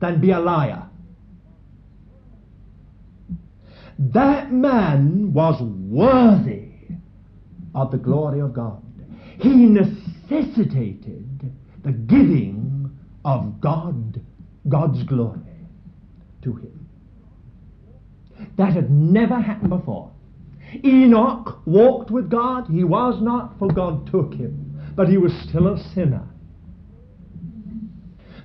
[0.00, 0.88] than be a liar.
[3.98, 6.70] That man was worthy
[7.74, 8.82] of the glory of God.
[9.38, 11.52] He necessitated
[11.84, 12.90] the giving
[13.24, 14.20] of God,
[14.68, 15.40] God's glory
[16.42, 16.88] to him.
[18.56, 20.10] That had never happened before.
[20.84, 22.66] Enoch walked with God.
[22.68, 26.26] He was not, for God took him, but he was still a sinner.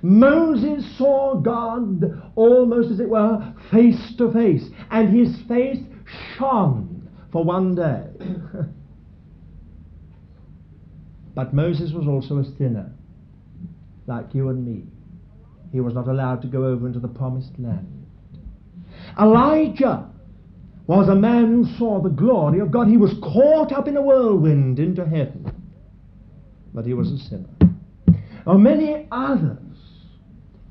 [0.02, 2.04] Moses saw God
[2.36, 5.82] almost as it were face to face, and his face
[6.36, 8.04] shone for one day.
[11.34, 12.92] but Moses was also a sinner,
[14.06, 14.84] like you and me.
[15.72, 18.06] He was not allowed to go over into the promised land.
[19.18, 20.08] Elijah
[20.88, 22.88] was a man who saw the glory of God.
[22.88, 25.52] He was caught up in a whirlwind into heaven,
[26.72, 27.48] but he was a sinner.
[28.46, 29.58] Now, many others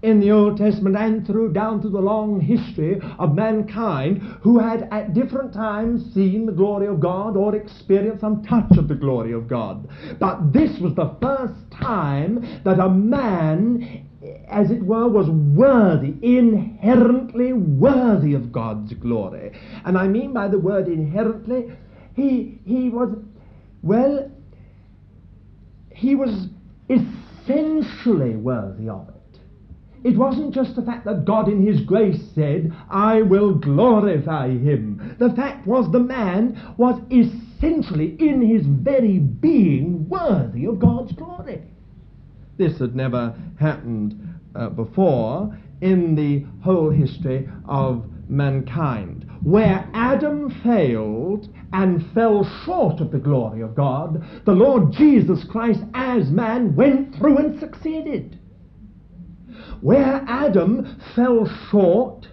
[0.01, 4.87] in the Old Testament and through down through the long history of mankind who had
[4.91, 9.33] at different times seen the glory of God or experienced some touch of the glory
[9.33, 9.87] of God.
[10.19, 14.06] But this was the first time that a man
[14.47, 19.51] as it were, was worthy, inherently worthy of God's glory.
[19.85, 21.71] And I mean by the word inherently,
[22.15, 23.15] he, he was,
[23.81, 24.31] well,
[25.91, 26.47] he was
[26.89, 29.39] essentially worthy of it.
[30.03, 35.15] It wasn't just the fact that God in His grace said, I will glorify Him.
[35.19, 41.63] The fact was the man was essentially in his very being worthy of God's glory.
[42.57, 49.29] This had never happened uh, before in the whole history of mankind.
[49.43, 55.81] Where Adam failed and fell short of the glory of God, the Lord Jesus Christ
[55.93, 58.39] as man went through and succeeded.
[59.81, 62.27] Where Adam fell short,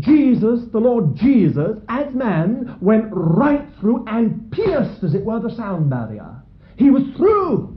[0.00, 5.54] Jesus, the Lord Jesus, as man, went right through and pierced, as it were, the
[5.54, 6.42] sound barrier.
[6.76, 7.73] He was through.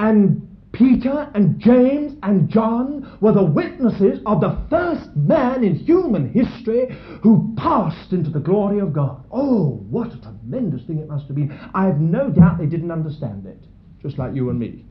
[0.00, 6.32] And Peter and James and John were the witnesses of the first man in human
[6.32, 6.86] history
[7.22, 9.22] who passed into the glory of God.
[9.30, 11.52] Oh, what a tremendous thing it must have been.
[11.74, 13.58] I have no doubt they didn't understand it,
[14.00, 14.86] just like you and me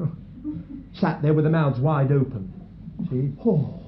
[0.94, 2.50] sat there with their mouths wide open.
[3.10, 3.30] See?
[3.44, 3.78] Oh,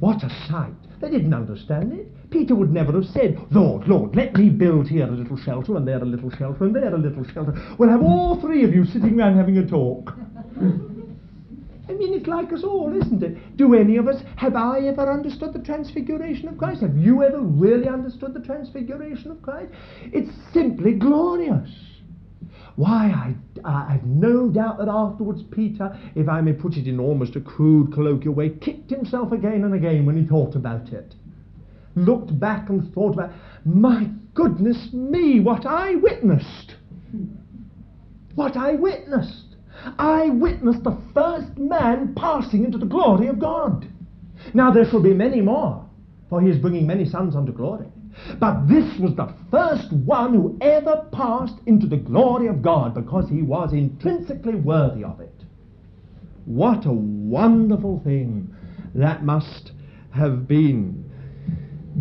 [0.00, 0.72] what a sight.
[1.02, 2.30] They didn't understand it.
[2.30, 5.86] Peter would never have said, Lord, Lord, let me build here a little shelter, and
[5.86, 7.60] there a little shelter, and there a little shelter.
[7.76, 10.14] We'll have all three of you sitting round having a talk.
[11.88, 13.56] I mean, it's like us all, isn't it?
[13.56, 16.82] Do any of us, have I ever understood the transfiguration of Christ?
[16.82, 19.72] Have you ever really understood the transfiguration of Christ?
[20.04, 21.68] It's simply glorious.
[22.76, 27.36] Why, I, I've no doubt that afterwards Peter, if I may put it in almost
[27.36, 31.14] a crude colloquial way, kicked himself again and again when he thought about it.
[31.94, 33.32] Looked back and thought about,
[33.64, 36.76] my goodness me, what I witnessed.
[38.34, 39.56] What I witnessed.
[39.98, 43.86] I witnessed the first man passing into the glory of God.
[44.54, 45.84] Now there shall be many more,
[46.30, 47.86] for he is bringing many sons unto glory.
[48.38, 53.28] But this was the first one who ever passed into the glory of God because
[53.28, 55.44] he was intrinsically worthy of it.
[56.44, 58.54] What a wonderful thing
[58.94, 59.72] that must
[60.14, 61.04] have been.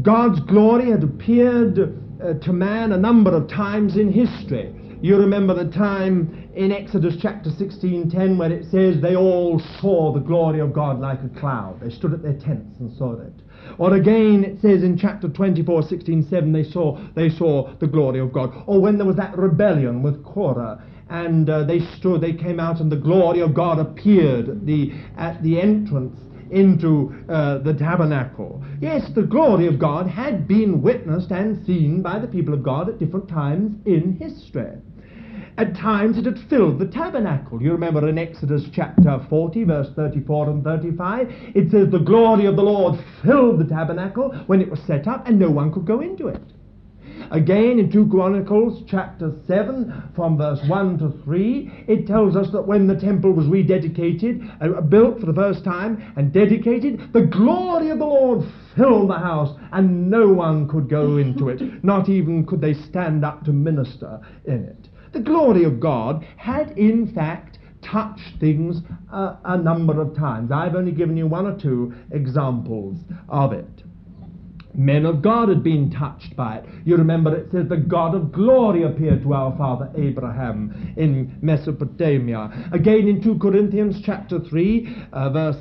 [0.02, 1.78] God's glory had appeared
[2.21, 4.74] uh, to man a number of times in history.
[5.02, 10.19] You remember the time in Exodus chapter 16:10 where it says they all saw the
[10.19, 11.80] glory of God like a cloud.
[11.82, 13.34] They stood at their tents and saw it.
[13.82, 18.20] Or again it says in chapter 24, 16, 7 they saw they saw the glory
[18.20, 18.54] of God.
[18.67, 22.80] Or when there was that rebellion with Korah and uh, they stood, they came out
[22.80, 26.15] and the glory of God appeared at the, at the entrance
[26.52, 28.63] into uh, the tabernacle.
[28.80, 32.88] Yes, the glory of God had been witnessed and seen by the people of God
[32.88, 34.78] at different times in history.
[35.58, 37.62] At times it had filled the tabernacle.
[37.62, 42.56] You remember in Exodus chapter 40, verse 34 and 35, it says, The glory of
[42.56, 46.02] the Lord filled the tabernacle when it was set up, and no one could go
[46.02, 46.42] into it.
[47.32, 52.68] Again, in 2 Chronicles chapter 7, from verse 1 to 3, it tells us that
[52.68, 57.90] when the temple was rededicated, uh, built for the first time, and dedicated, the glory
[57.90, 61.84] of the Lord filled the house, and no one could go into it.
[61.84, 64.90] Not even could they stand up to minister in it.
[65.14, 67.51] The glory of God had, in fact,
[67.82, 68.78] touched things
[69.12, 70.52] uh, a number of times.
[70.52, 72.98] I've only given you one or two examples
[73.30, 73.84] of it.
[74.74, 76.65] Men of God had been touched by it.
[76.86, 82.70] You remember it says the God of glory appeared to our father Abraham in Mesopotamia.
[82.72, 85.58] Again in 2 Corinthians chapter 3, uh, verse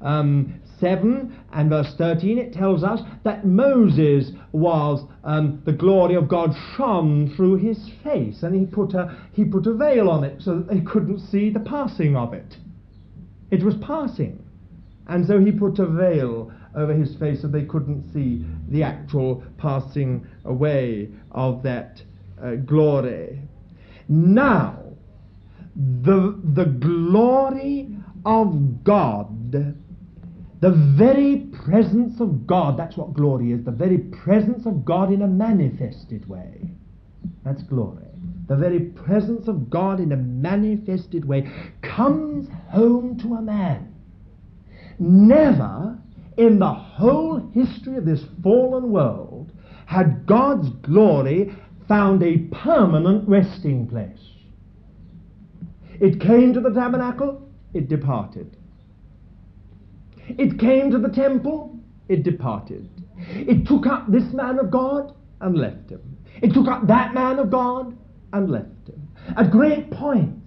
[0.00, 6.28] um, 7 and verse 13, it tells us that Moses was, um, the glory of
[6.28, 10.42] God shone through his face, and he put, a, he put a veil on it
[10.42, 12.56] so that they couldn't see the passing of it.
[13.50, 14.42] It was passing.
[15.06, 19.42] And so he put a veil over his face so they couldn't see the actual
[19.58, 22.02] passing away of that
[22.42, 23.40] uh, glory.
[24.08, 24.82] Now,
[25.76, 29.76] the, the glory of God
[30.64, 35.20] the very presence of God, that's what glory is, the very presence of God in
[35.20, 36.70] a manifested way.
[37.44, 38.06] That's glory.
[38.48, 41.50] The very presence of God in a manifested way
[41.82, 43.94] comes home to a man.
[44.98, 45.98] Never
[46.38, 49.52] in the whole history of this fallen world
[49.84, 51.54] had God's glory
[51.88, 54.30] found a permanent resting place.
[56.00, 58.56] It came to the tabernacle, it departed.
[60.28, 62.88] It came to the temple, it departed.
[63.16, 66.18] It took up this man of God and left him.
[66.42, 67.96] It took up that man of God
[68.32, 69.08] and left him.
[69.36, 70.40] At great points,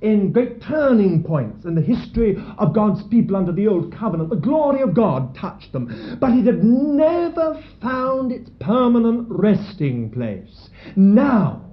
[0.00, 4.36] in great turning points in the history of God's people under the old covenant, the
[4.36, 10.70] glory of God touched them, but it had never found its permanent resting place.
[10.96, 11.64] Now,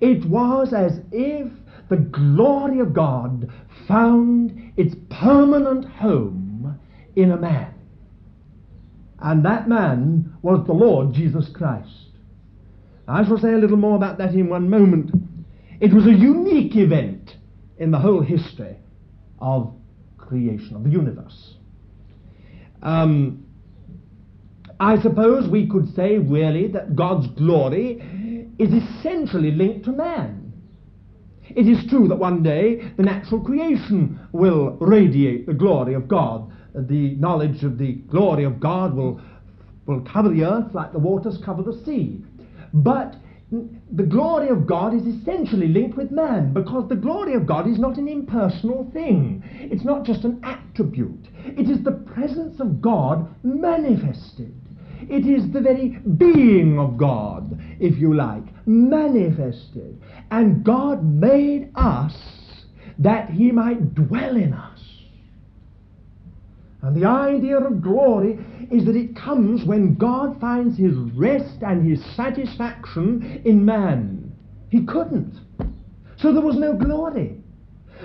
[0.00, 1.50] it was as if
[1.88, 3.50] the glory of God
[3.86, 6.45] found its permanent home
[7.16, 7.74] in a man.
[9.18, 12.10] And that man was the Lord Jesus Christ.
[13.08, 15.10] I shall say a little more about that in one moment.
[15.80, 17.36] It was a unique event
[17.78, 18.76] in the whole history
[19.38, 19.74] of
[20.18, 21.54] creation, of the universe.
[22.82, 23.44] Um,
[24.78, 30.52] I suppose we could say really that God's glory is essentially linked to man.
[31.48, 36.52] It is true that one day the natural creation will radiate the glory of God
[36.76, 39.20] the knowledge of the glory of God will,
[39.86, 42.24] will cover the earth like the waters cover the sea.
[42.72, 43.16] But
[43.50, 47.78] the glory of God is essentially linked with man because the glory of God is
[47.78, 49.42] not an impersonal thing.
[49.70, 51.28] It's not just an attribute.
[51.44, 54.54] It is the presence of God manifested.
[55.08, 60.02] It is the very being of God, if you like, manifested.
[60.30, 62.14] And God made us
[62.98, 64.75] that he might dwell in us.
[66.86, 68.38] And the idea of glory
[68.70, 74.32] is that it comes when God finds his rest and his satisfaction in man.
[74.70, 75.34] He couldn't.
[76.16, 77.38] So there was no glory.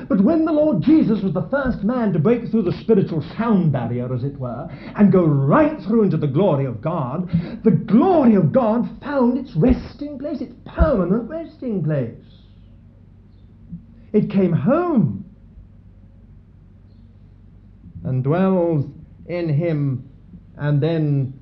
[0.09, 3.71] But when the Lord Jesus was the first man to break through the spiritual sound
[3.71, 7.29] barrier, as it were, and go right through into the glory of God,
[7.63, 12.15] the glory of God found its resting place, its permanent resting place.
[14.11, 15.20] It came home
[18.03, 18.85] and dwells
[19.27, 20.09] in him,
[20.57, 21.39] and then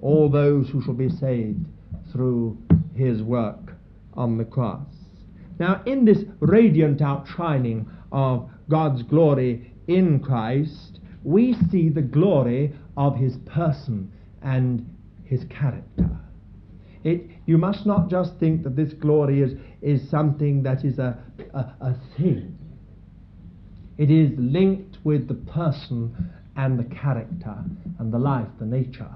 [0.00, 1.64] all those who shall be saved
[2.12, 2.56] through
[2.94, 3.74] his work
[4.14, 4.86] on the cross.
[5.58, 13.16] Now, in this radiant outshining of God's glory in Christ, we see the glory of
[13.16, 14.88] his person and
[15.24, 16.08] his character.
[17.04, 21.18] It, you must not just think that this glory is, is something that is a,
[21.54, 22.56] a, a thing.
[23.96, 26.14] It is linked with the person
[26.56, 27.56] and the character
[27.98, 29.08] and the life, the nature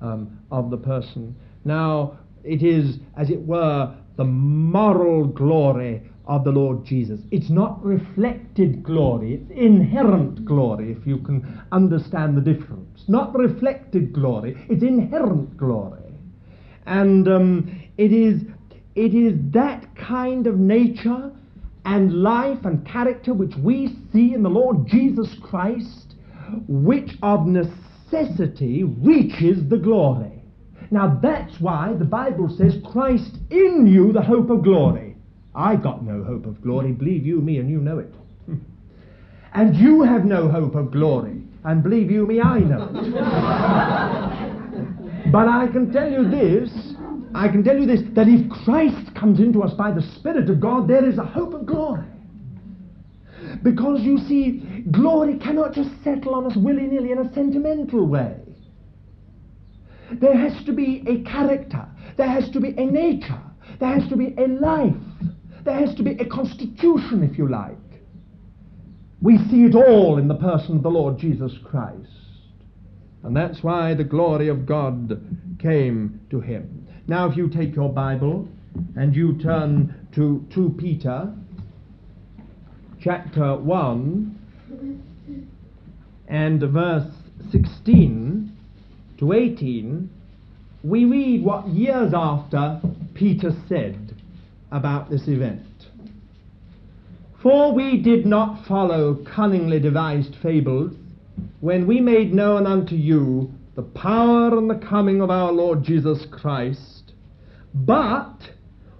[0.00, 1.36] um, of the person.
[1.64, 7.20] Now, it is, as it were, the moral glory of the Lord Jesus.
[7.30, 13.04] It's not reflected glory, it's inherent glory, if you can understand the difference.
[13.06, 16.12] Not reflected glory, it's inherent glory.
[16.86, 18.42] And um, it, is,
[18.96, 21.30] it is that kind of nature
[21.86, 26.16] and life and character which we see in the Lord Jesus Christ,
[26.66, 30.42] which of necessity reaches the glory.
[30.90, 35.16] Now that's why the Bible says, Christ in you, the hope of glory.
[35.54, 38.12] I got no hope of glory, believe you me, and you know it.
[39.54, 43.12] and you have no hope of glory, and believe you me, I know it.
[45.32, 46.85] but I can tell you this,
[47.36, 50.58] I can tell you this, that if Christ comes into us by the Spirit of
[50.58, 52.06] God, there is a hope of glory.
[53.62, 58.36] Because you see, glory cannot just settle on us willy nilly in a sentimental way.
[60.12, 61.86] There has to be a character.
[62.16, 63.42] There has to be a nature.
[63.80, 64.94] There has to be a life.
[65.64, 67.76] There has to be a constitution, if you like.
[69.20, 72.08] We see it all in the person of the Lord Jesus Christ.
[73.24, 76.85] And that's why the glory of God came to him.
[77.08, 78.48] Now, if you take your Bible
[78.96, 81.32] and you turn to 2 Peter
[83.00, 84.98] chapter 1
[86.26, 87.08] and verse
[87.52, 88.52] 16
[89.18, 90.10] to 18,
[90.82, 92.80] we read what years after
[93.14, 94.16] Peter said
[94.72, 95.62] about this event.
[97.40, 100.92] For we did not follow cunningly devised fables
[101.60, 106.26] when we made known unto you the power and the coming of our Lord Jesus
[106.30, 106.95] Christ,
[107.74, 108.36] but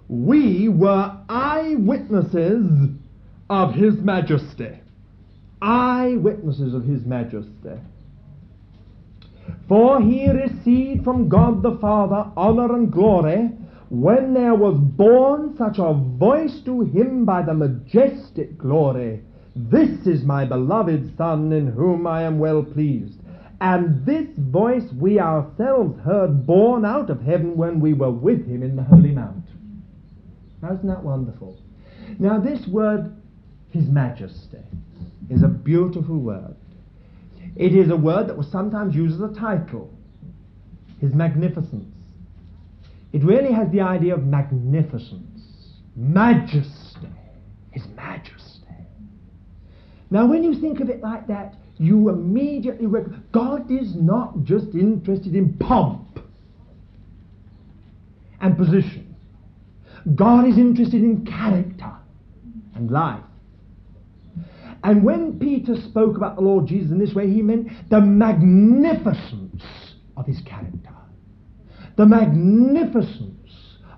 [0.07, 2.91] we were eyewitnesses
[3.49, 4.79] of his majesty.
[5.61, 7.79] Eyewitnesses of his majesty.
[9.67, 13.51] For he received from God the Father honor and glory
[13.89, 19.21] when there was borne such a voice to him by the majestic glory.
[19.55, 23.19] This is my beloved Son in whom I am well pleased.
[23.59, 28.61] And this voice we ourselves heard borne out of heaven when we were with him
[28.61, 29.45] in the holy mount.
[30.61, 31.59] Now, isn't that wonderful?
[32.19, 33.15] Now, this word,
[33.71, 34.59] His Majesty,
[35.29, 36.55] is a beautiful word.
[37.55, 39.91] It is a word that was sometimes used as a title.
[40.99, 41.93] His magnificence.
[43.13, 47.07] It really has the idea of magnificence, majesty,
[47.71, 48.35] His majesty.
[50.09, 54.67] Now, when you think of it like that, you immediately recognize God is not just
[54.73, 56.19] interested in pomp
[58.41, 59.15] and position.
[60.15, 61.91] God is interested in character
[62.75, 63.23] and life.
[64.83, 69.63] And when Peter spoke about the Lord Jesus in this way, he meant the magnificence
[70.15, 70.95] of his character,
[71.97, 73.33] the magnificence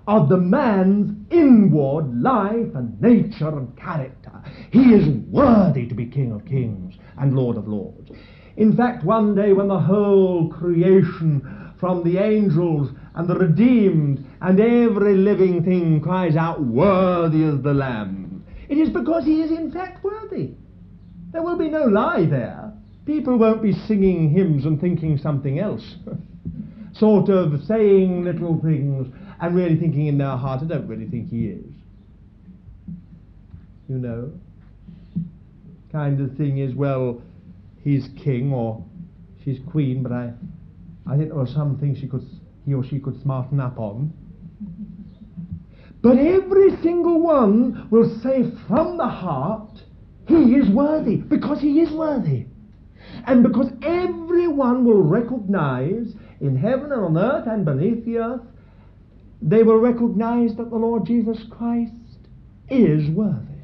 [0.07, 4.31] of the man's inward life and nature and character.
[4.71, 6.88] He is worthy to be King of kings
[7.19, 8.11] and Lord of lords.
[8.57, 14.59] In fact, one day when the whole creation, from the angels and the redeemed and
[14.59, 19.71] every living thing cries out, Worthy is the Lamb, it is because he is in
[19.71, 20.53] fact worthy.
[21.31, 22.73] There will be no lie there.
[23.05, 25.95] People won't be singing hymns and thinking something else.
[26.93, 29.07] sort of saying little things
[29.41, 31.65] and really thinking in their heart, I don't really think he is.
[33.87, 34.31] You know?
[35.91, 37.21] Kind of thing is, well,
[37.81, 38.85] he's king or
[39.43, 40.33] she's queen, but I,
[41.07, 42.25] I think there were some things she could,
[42.65, 44.13] he or she could smarten up on.
[46.01, 49.81] But every single one will say from the heart,
[50.27, 52.45] he is worthy because he is worthy.
[53.25, 58.41] And because everyone will recognize in heaven and on earth and beneath the earth,
[59.41, 61.93] they will recognize that the Lord Jesus Christ
[62.69, 63.58] is worthy.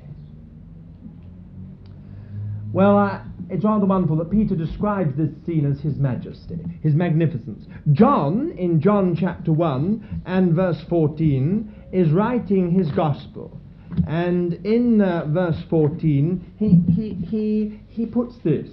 [2.76, 7.67] Well, uh, it's rather wonderful that Peter describes this scene as his majesty, his magnificence.
[7.93, 13.61] John, in John chapter 1 and verse 14, is writing his gospel.
[14.09, 18.67] And in uh, verse 14, he, he, he, he puts this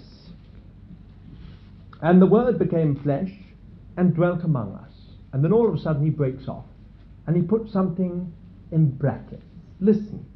[2.01, 3.31] And the Word became flesh
[3.97, 4.93] and dwelt among us.
[5.33, 6.67] And then all of a sudden he breaks off
[7.29, 8.33] and he puts something
[8.73, 9.45] in brackets.
[9.79, 10.27] Listen.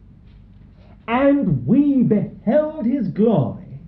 [1.09, 3.81] And we beheld his glory,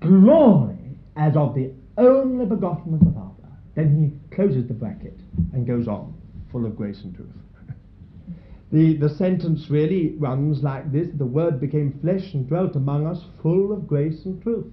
[0.00, 3.48] glory as of the only begotten of the Father.
[3.74, 5.18] Then he closes the bracket
[5.52, 6.14] and goes on,
[6.52, 7.28] full of grace and truth.
[8.72, 13.24] the, the sentence really runs like this The Word became flesh and dwelt among us,
[13.42, 14.66] full of grace and truth.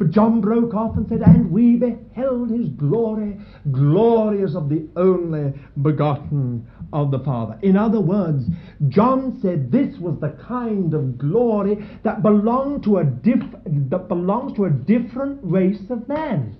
[0.00, 3.38] But John broke off and said, And we beheld his glory,
[3.70, 5.52] glory as of the only
[5.82, 7.58] begotten of the Father.
[7.62, 8.44] In other words,
[8.88, 14.56] John said this was the kind of glory that belonged to a dif- that belongs
[14.56, 16.56] to a different race of man.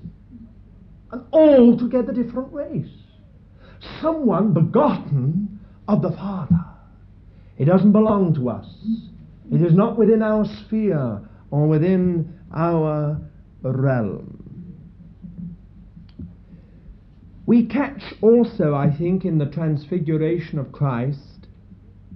[1.13, 2.87] An altogether different race.
[4.01, 6.65] Someone begotten of the Father.
[7.59, 8.67] It doesn't belong to us.
[9.53, 13.21] It is not within our sphere or within our
[13.63, 14.40] realm.
[17.51, 21.49] We catch also, I think, in the transfiguration of Christ,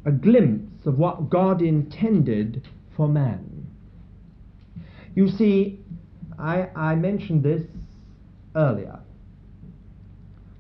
[0.05, 3.67] a glimpse of what God intended for man.
[5.17, 5.81] You see,
[6.39, 7.65] I, I mentioned this
[8.55, 9.01] earlier.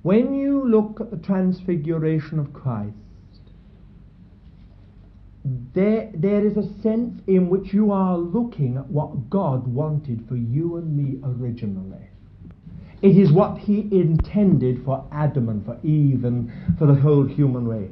[0.02, 2.96] When you look at the transfiguration of Christ,
[5.72, 10.34] there, there is a sense in which you are looking at what God wanted for
[10.34, 12.08] you and me originally.
[13.05, 17.68] It is what He intended for Adam and for Eve and for the whole human
[17.68, 17.90] race.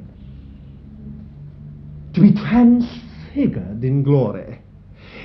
[2.15, 4.59] To be transfigured in glory.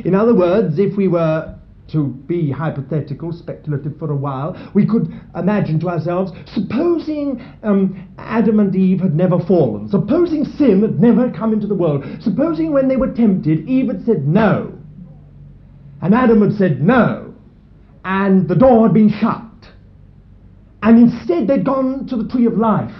[0.04, 1.58] In other words, if we were
[1.88, 8.60] to be hypothetical, speculative for a while, we could imagine to ourselves, supposing um, Adam
[8.60, 12.88] and Eve had never fallen, supposing sin had never come into the world, supposing when
[12.88, 14.78] they were tempted, Eve had said no,
[16.02, 17.34] and Adam had said no,
[18.04, 19.47] and the door had been shut,
[20.82, 22.94] and instead they'd gone to the tree of life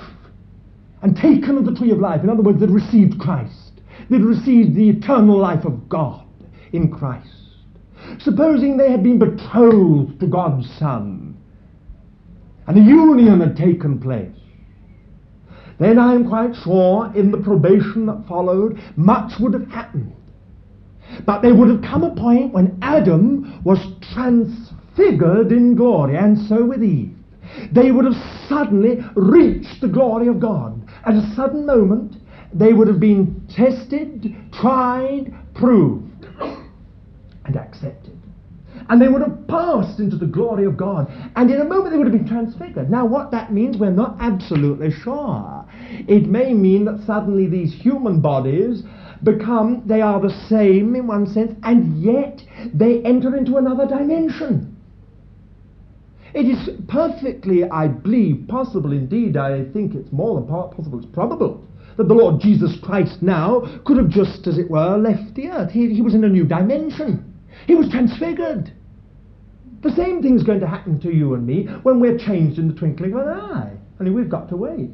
[1.03, 2.23] and taken of the tree of life.
[2.23, 6.25] In other words, they'd received Christ, they'd received the eternal life of God
[6.73, 7.29] in Christ.
[8.19, 11.37] Supposing they had been betrothed to God's Son,
[12.67, 14.35] and a union had taken place,
[15.79, 20.13] then I am quite sure in the probation that followed, much would have happened.
[21.25, 23.79] But there would have come a point when Adam was
[24.13, 27.18] transfigured in glory, and so with Eve.
[27.73, 30.81] They would have suddenly reached the glory of God.
[31.05, 32.17] At a sudden moment,
[32.53, 36.27] they would have been tested, tried, proved,
[37.45, 38.19] and accepted.
[38.89, 41.13] And they would have passed into the glory of God.
[41.37, 42.91] And in a moment they would have been transfigured.
[42.91, 45.67] Now, what that means, we're not absolutely sure.
[46.09, 48.83] It may mean that suddenly these human bodies
[49.23, 52.41] become, they are the same in one sense, and yet
[52.73, 54.78] they enter into another dimension.
[56.35, 61.65] It is perfectly, I believe, possible, indeed, I think it's more than possible, it's probable,
[61.97, 65.71] that the Lord Jesus Christ now could have just, as it were, left the earth.
[65.71, 67.35] He, he was in a new dimension.
[67.67, 68.73] He was transfigured.
[69.83, 72.75] The same thing's going to happen to you and me when we're changed in the
[72.75, 73.77] twinkling of an eye.
[74.01, 74.91] Only we've got to wait.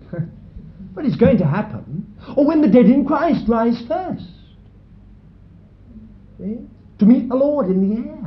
[0.94, 2.14] but it's going to happen.
[2.36, 4.26] Or when the dead in Christ rise first.
[6.38, 6.58] See?
[6.98, 8.23] To meet the Lord in the air.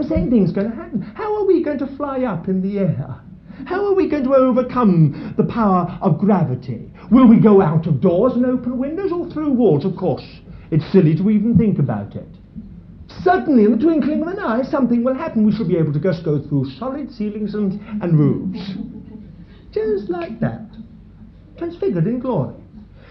[0.00, 1.02] The same thing's going to happen.
[1.02, 3.20] How are we going to fly up in the air?
[3.66, 6.90] How are we going to overcome the power of gravity?
[7.10, 9.84] Will we go out of doors and open windows or through walls?
[9.84, 10.24] Of course,
[10.70, 12.26] it's silly to even think about it.
[13.22, 15.44] Suddenly, in the twinkling of an eye, something will happen.
[15.44, 18.72] We shall be able to just go through solid ceilings and, and roofs.
[19.70, 20.62] Just like that.
[21.58, 22.56] Transfigured in glory.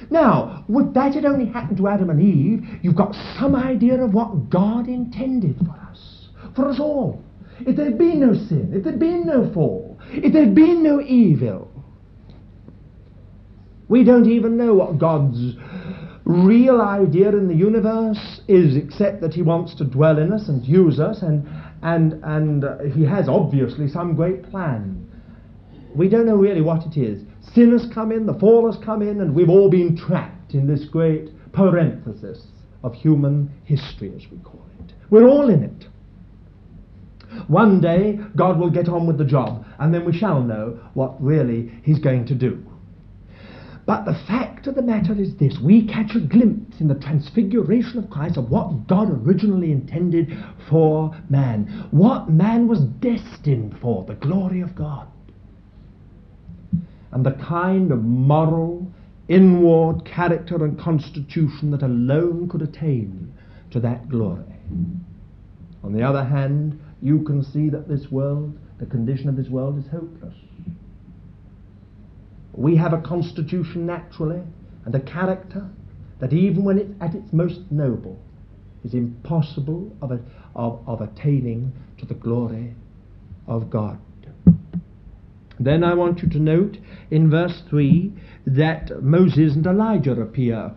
[0.09, 4.15] Now, would that had only happened to Adam and Eve, you've got some idea of
[4.15, 6.09] what God intended for us,
[6.55, 7.23] for us all.
[7.61, 11.69] If there'd been no sin, if there'd been no fall, if there'd been no evil,
[13.89, 15.55] we don't even know what God's
[16.23, 20.63] real idea in the universe is, except that He wants to dwell in us and
[20.63, 21.47] use us, and,
[21.81, 25.07] and, and uh, He has obviously some great plan.
[25.95, 27.23] We don't know really what it is.
[27.55, 30.67] Sin has come in, the fall has come in, and we've all been trapped in
[30.67, 32.45] this great parenthesis
[32.83, 34.93] of human history, as we call it.
[35.09, 35.88] We're all in it.
[37.47, 41.21] One day, God will get on with the job, and then we shall know what
[41.21, 42.63] really He's going to do.
[43.89, 47.97] But the fact of the matter is this we catch a glimpse in the transfiguration
[47.97, 50.31] of Christ of what God originally intended
[50.69, 55.07] for man, what man was destined for, the glory of God.
[57.11, 58.91] And the kind of moral,
[59.27, 63.33] inward character and constitution that alone could attain
[63.71, 64.43] to that glory.
[65.83, 69.77] On the other hand, you can see that this world, the condition of this world,
[69.77, 70.35] is hopeless.
[72.53, 74.41] We have a constitution naturally
[74.85, 75.69] and a character
[76.19, 78.19] that even when it's at its most noble
[78.83, 80.19] is impossible of, a,
[80.55, 82.73] of, of attaining to the glory
[83.47, 83.99] of God.
[85.59, 86.77] Then I want you to note
[87.11, 88.13] in verse 3
[88.47, 90.71] that Moses and Elijah appear,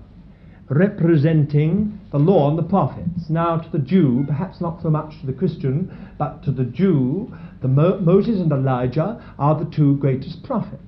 [0.68, 3.28] representing the law and the prophets.
[3.28, 7.32] Now, to the Jew, perhaps not so much to the Christian, but to the Jew,
[7.62, 10.82] the Mo- Moses and Elijah are the two greatest prophets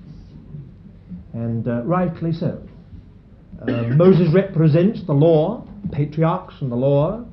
[1.34, 2.62] and uh, rightly so.
[3.60, 7.24] Uh, Moses represents the law, patriarchs and the law,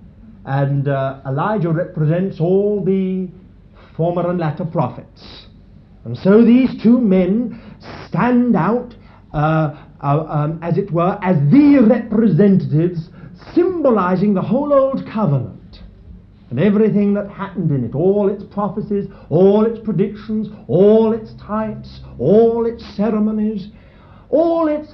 [0.46, 3.30] and uh, Elijah represents all the
[3.96, 5.46] former and latter prophets.
[6.04, 7.62] And so these two men
[8.08, 8.96] stand out,
[9.34, 13.10] uh, uh, um, as it were, as the representatives
[13.54, 15.80] symbolizing the whole Old Covenant
[16.50, 22.02] and everything that happened in it, all its prophecies, all its predictions, all its types,
[22.20, 23.70] all its ceremonies,
[24.30, 24.94] all its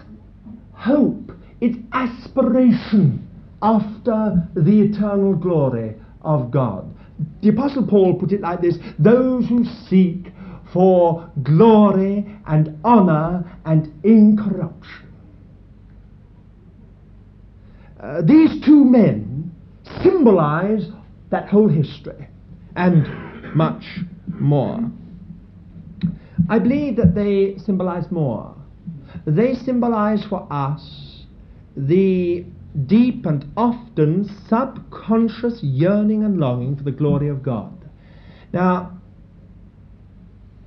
[0.74, 3.28] hope, its aspiration
[3.62, 6.94] after the eternal glory of God.
[7.42, 10.32] The Apostle Paul put it like this those who seek
[10.72, 15.07] for glory and honour and incorruption.
[18.00, 19.52] Uh, these two men
[20.04, 20.88] symbolize
[21.30, 22.28] that whole history
[22.76, 23.08] and
[23.56, 23.84] much
[24.28, 24.80] more.
[26.50, 28.58] I believe that they symbolize more
[29.28, 31.26] they symbolize for us
[31.76, 32.46] the
[32.86, 37.90] deep and often subconscious yearning and longing for the glory of God.
[38.54, 39.00] Now,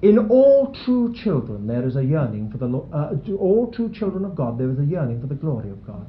[0.02, 4.34] in all true children, there is a yearning for the uh, all true children of
[4.34, 4.58] God.
[4.58, 6.08] There is a yearning for the glory of God.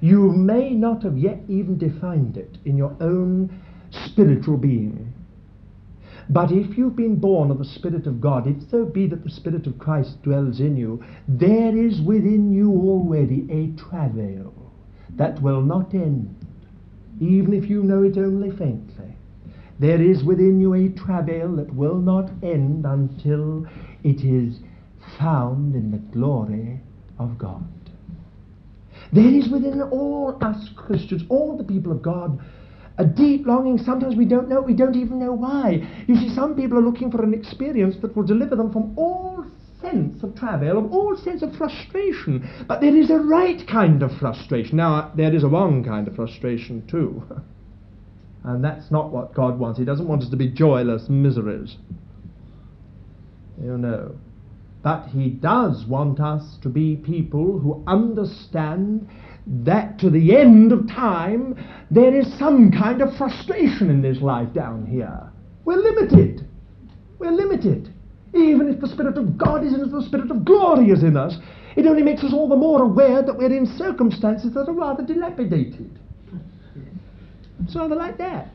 [0.00, 5.12] You may not have yet even defined it in your own spiritual being.
[6.30, 9.30] But if you've been born of the Spirit of God, if so be that the
[9.30, 14.54] Spirit of Christ dwells in you, there is within you already a travail
[15.16, 16.34] that will not end,
[17.20, 19.14] even if you know it only faintly.
[19.78, 23.66] There is within you a travail that will not end until
[24.02, 24.60] it is
[25.18, 26.80] found in the glory
[27.18, 27.68] of God.
[29.14, 32.40] There is within all us Christians, all the people of God,
[32.98, 33.78] a deep longing.
[33.78, 35.88] Sometimes we don't know, we don't even know why.
[36.08, 39.44] You see, some people are looking for an experience that will deliver them from all
[39.80, 42.48] sense of travail, of all sense of frustration.
[42.66, 44.78] But there is a right kind of frustration.
[44.78, 47.22] Now, there is a wrong kind of frustration too.
[48.44, 49.78] and that's not what God wants.
[49.78, 51.76] He doesn't want us to be joyless miseries.
[53.62, 54.16] You know.
[54.84, 59.08] But He does want us to be people who understand
[59.46, 61.56] that to the end of time
[61.90, 65.32] there is some kind of frustration in this life down here.
[65.64, 66.46] We're limited.
[67.18, 67.94] We're limited.
[68.34, 71.16] Even if the Spirit of God is in us, the Spirit of glory is in
[71.16, 71.38] us,
[71.76, 75.02] it only makes us all the more aware that we're in circumstances that are rather
[75.02, 75.98] dilapidated.
[77.62, 78.50] It's rather like that.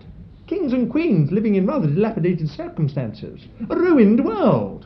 [0.46, 3.42] Kings and queens living in rather dilapidated circumstances.
[3.72, 4.86] A ruined world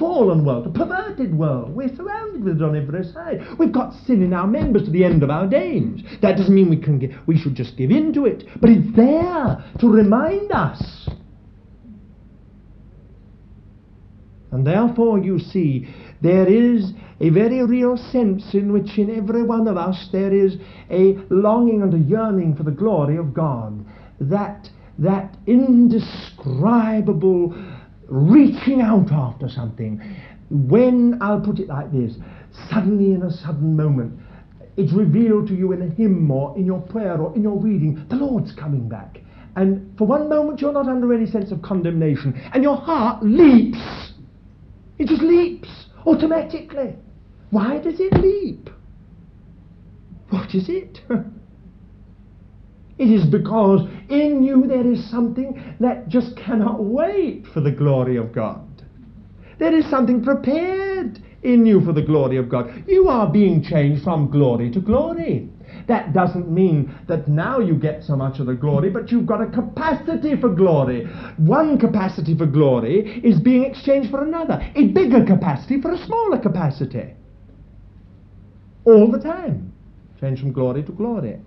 [0.00, 1.76] fallen world, a perverted world.
[1.76, 3.46] We're surrounded with it on every side.
[3.58, 6.00] We've got sin in our members to the end of our days.
[6.22, 8.96] That doesn't mean we can get, we should just give in to it, but it's
[8.96, 11.08] there to remind us.
[14.50, 15.86] And therefore, you see,
[16.22, 20.56] there is a very real sense in which in every one of us there is
[20.90, 23.84] a longing and a yearning for the glory of God.
[24.18, 27.54] That, that indescribable
[28.10, 30.00] reaching out after something.
[30.50, 32.14] When, I'll put it like this,
[32.68, 34.18] suddenly in a sudden moment,
[34.76, 38.04] it's revealed to you in a hymn or in your prayer or in your reading,
[38.10, 39.18] the Lord's coming back.
[39.56, 44.12] And for one moment you're not under any sense of condemnation, and your heart leaps.
[44.98, 45.68] It just leaps
[46.06, 46.96] automatically.
[47.50, 48.70] Why does it leap?
[50.30, 51.00] What is it?
[53.00, 58.18] It is because in you there is something that just cannot wait for the glory
[58.18, 58.68] of God.
[59.60, 62.84] There is something prepared in you for the glory of God.
[62.88, 65.50] You are being changed from glory to glory.
[65.88, 69.42] That doesn't mean that now you get so much of the glory, but you've got
[69.42, 71.06] a capacity for glory.
[71.38, 76.38] One capacity for glory is being exchanged for another, a bigger capacity for a smaller
[76.40, 77.14] capacity.
[78.86, 79.72] all the time.
[80.20, 81.40] Change from glory to glory.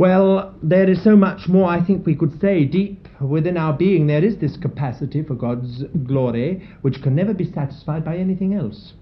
[0.00, 2.64] Well, there is so much more I think we could say.
[2.64, 7.52] Deep within our being, there is this capacity for God's glory which can never be
[7.52, 8.94] satisfied by anything else.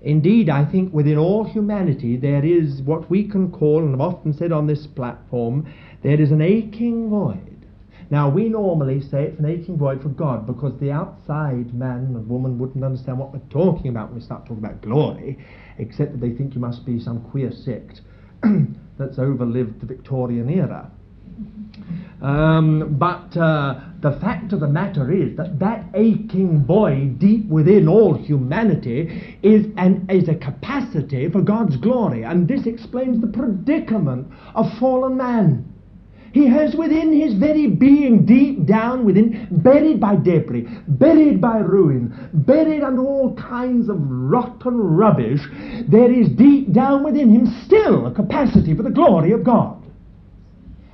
[0.00, 4.32] Indeed, I think within all humanity there is what we can call, and I've often
[4.32, 5.70] said on this platform,
[6.02, 7.66] there is an aching void.
[8.08, 12.26] Now, we normally say it's an aching void for God because the outside man and
[12.26, 15.38] woman wouldn't understand what we're talking about when we start talking about glory,
[15.76, 18.00] except that they think you must be some queer sect
[18.98, 20.90] that's overlived the Victorian era.
[22.22, 27.88] Um, but uh, the fact of the matter is that that aching void deep within
[27.88, 32.22] all humanity is, an, is a capacity for God's glory.
[32.22, 35.75] And this explains the predicament of fallen man.
[36.36, 42.12] He has within his very being, deep down within, buried by debris, buried by ruin,
[42.34, 45.40] buried under all kinds of rotten rubbish,
[45.88, 49.82] there is deep down within him still a capacity for the glory of God.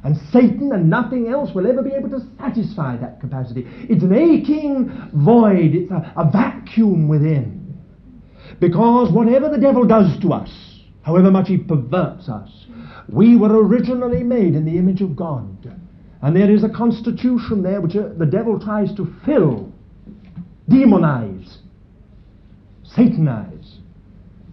[0.04, 3.64] And Satan and nothing else will ever be able to satisfy that capacity.
[3.90, 7.82] It's an aching void, it's a, a vacuum within.
[8.60, 10.50] Because whatever the devil does to us,
[11.02, 12.48] however much he perverts us,
[13.12, 15.78] we were originally made in the image of God.
[16.22, 19.70] And there is a constitution there which uh, the devil tries to fill,
[20.70, 21.58] demonize,
[22.84, 23.78] satanize.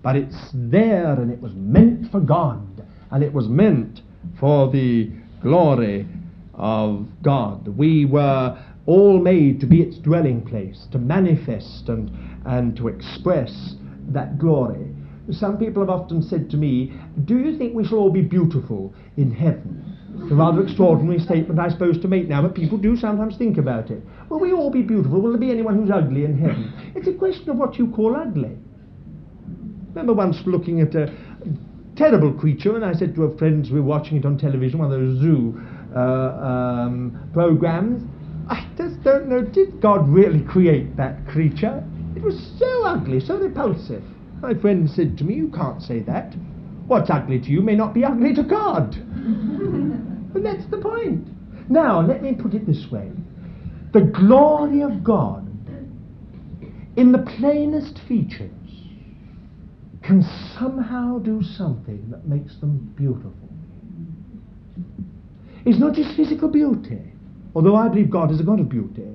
[0.02, 2.86] But it's there and it was meant for God.
[3.12, 4.02] And it was meant
[4.40, 6.06] for the glory
[6.54, 7.68] of God.
[7.68, 12.12] We were all made to be its dwelling place, to manifest and,
[12.46, 13.76] and to express
[14.10, 14.88] that glory.
[15.32, 16.94] Some people have often said to me,
[17.26, 19.98] Do you think we shall all be beautiful in heaven?
[20.22, 23.58] It's a rather extraordinary statement, I suppose, to make now, but people do sometimes think
[23.58, 24.02] about it.
[24.30, 25.22] Will we all be beautiful?
[25.22, 26.74] Will there be anyone who's ugly in heaven?
[26.96, 28.58] It's a question of what you call ugly.
[29.90, 31.14] remember once looking at a
[31.96, 34.92] terrible creature, and I said to a friend we were watching it on television, one
[34.92, 35.62] of those zoo
[35.96, 38.04] uh, um, programs,
[38.50, 41.84] I just don't know, did God really create that creature?
[42.16, 44.04] It was so ugly, so repulsive.
[44.42, 46.34] My friend said to me, You can't say that.
[46.88, 48.96] What's ugly to you may not be ugly to God.
[48.96, 51.28] and that's the point.
[51.70, 53.12] Now, let me put it this way
[53.92, 55.48] the glory of God,
[56.96, 58.52] in the plainest features,
[60.04, 60.24] can
[60.58, 63.34] somehow do something that makes them beautiful.
[65.66, 67.02] It's not just physical beauty,
[67.54, 69.08] although I believe God is a God of beauty.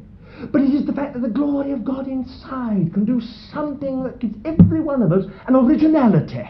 [0.50, 3.20] But it is the fact that the glory of God inside can do
[3.52, 6.48] something that gives every one of us an originality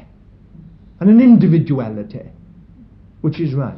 [1.01, 2.31] and an individuality,
[3.21, 3.75] which is right.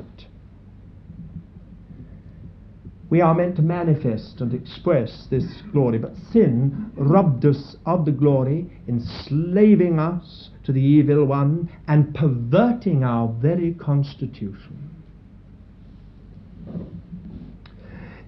[3.09, 8.11] We are meant to manifest and express this glory, but sin robbed us of the
[8.11, 14.96] glory, enslaving us to the evil one and perverting our very constitution.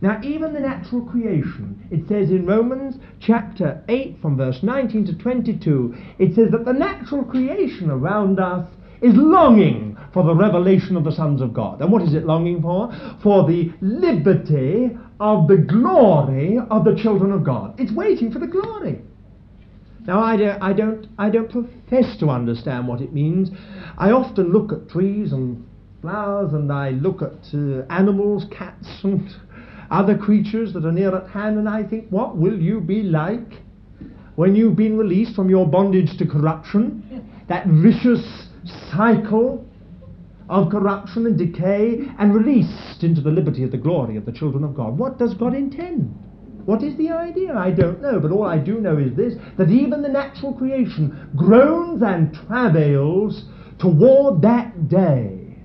[0.01, 5.19] Now, even the natural creation, it says in Romans chapter 8, from verse 19 to
[5.19, 8.69] 22, it says that the natural creation around us
[9.03, 11.81] is longing for the revelation of the sons of God.
[11.81, 12.93] And what is it longing for?
[13.23, 17.79] For the liberty of the glory of the children of God.
[17.79, 19.01] It's waiting for the glory.
[20.07, 23.51] Now, I don't, I don't, I don't profess to understand what it means.
[23.99, 25.67] I often look at trees and
[26.01, 29.29] flowers, and I look at uh, animals, cats, and
[29.91, 33.63] other creatures that are near at hand, and I think, what will you be like
[34.37, 37.29] when you've been released from your bondage to corruption?
[37.49, 38.49] That vicious
[38.93, 39.65] cycle
[40.49, 44.65] of corruption and decay, and released into the liberty of the glory of the children
[44.65, 44.97] of God.
[44.97, 46.15] What does God intend?
[46.65, 47.55] What is the idea?
[47.55, 51.31] I don't know, but all I do know is this that even the natural creation
[51.37, 53.45] groans and travails
[53.79, 55.57] toward that day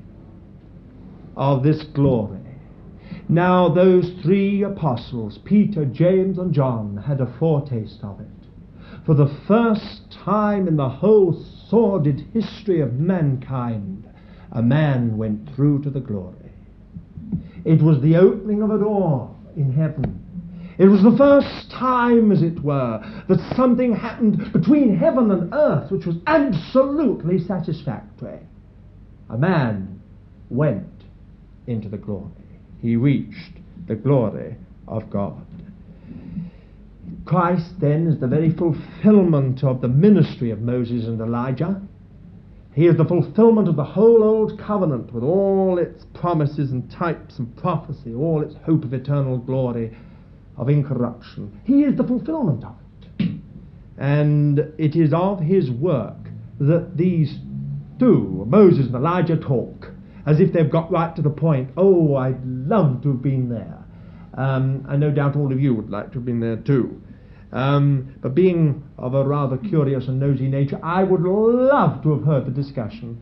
[1.35, 2.42] of this glory.
[3.33, 8.27] Now, those three apostles, Peter, James, and John, had a foretaste of it.
[9.07, 14.07] For the first time in the whole sordid history of mankind,
[14.51, 16.51] a man went through to the glory.
[17.65, 20.23] It was the opening of a door in heaven.
[20.77, 25.89] It was the first time, as it were, that something happened between heaven and earth
[25.89, 28.41] which was absolutely satisfactory.
[29.31, 29.99] A man
[30.51, 30.85] went
[31.65, 32.42] into the glory
[32.83, 33.57] he reached
[33.87, 34.57] the glory
[34.89, 35.41] of God.
[37.25, 41.81] Christ then is the very fulfillment of the ministry of Moses and Elijah.
[42.75, 47.39] He is the fulfillment of the whole Old Covenant with all its promises and types
[47.39, 49.95] and prophecy, all its hope of eternal glory,
[50.57, 51.57] of incorruption.
[51.63, 52.75] He is the fulfillment of
[53.19, 53.29] it.
[53.97, 56.17] And it is of his work
[56.59, 57.37] that these
[57.97, 59.93] two, Moses and Elijah, talk
[60.25, 61.69] as if they've got right to the point.
[61.77, 63.83] Oh, I'd love to have been there.
[64.35, 67.01] Um, and no doubt all of you would like to have been there too.
[67.51, 72.23] Um, but being of a rather curious and nosy nature, I would love to have
[72.23, 73.21] heard the discussion.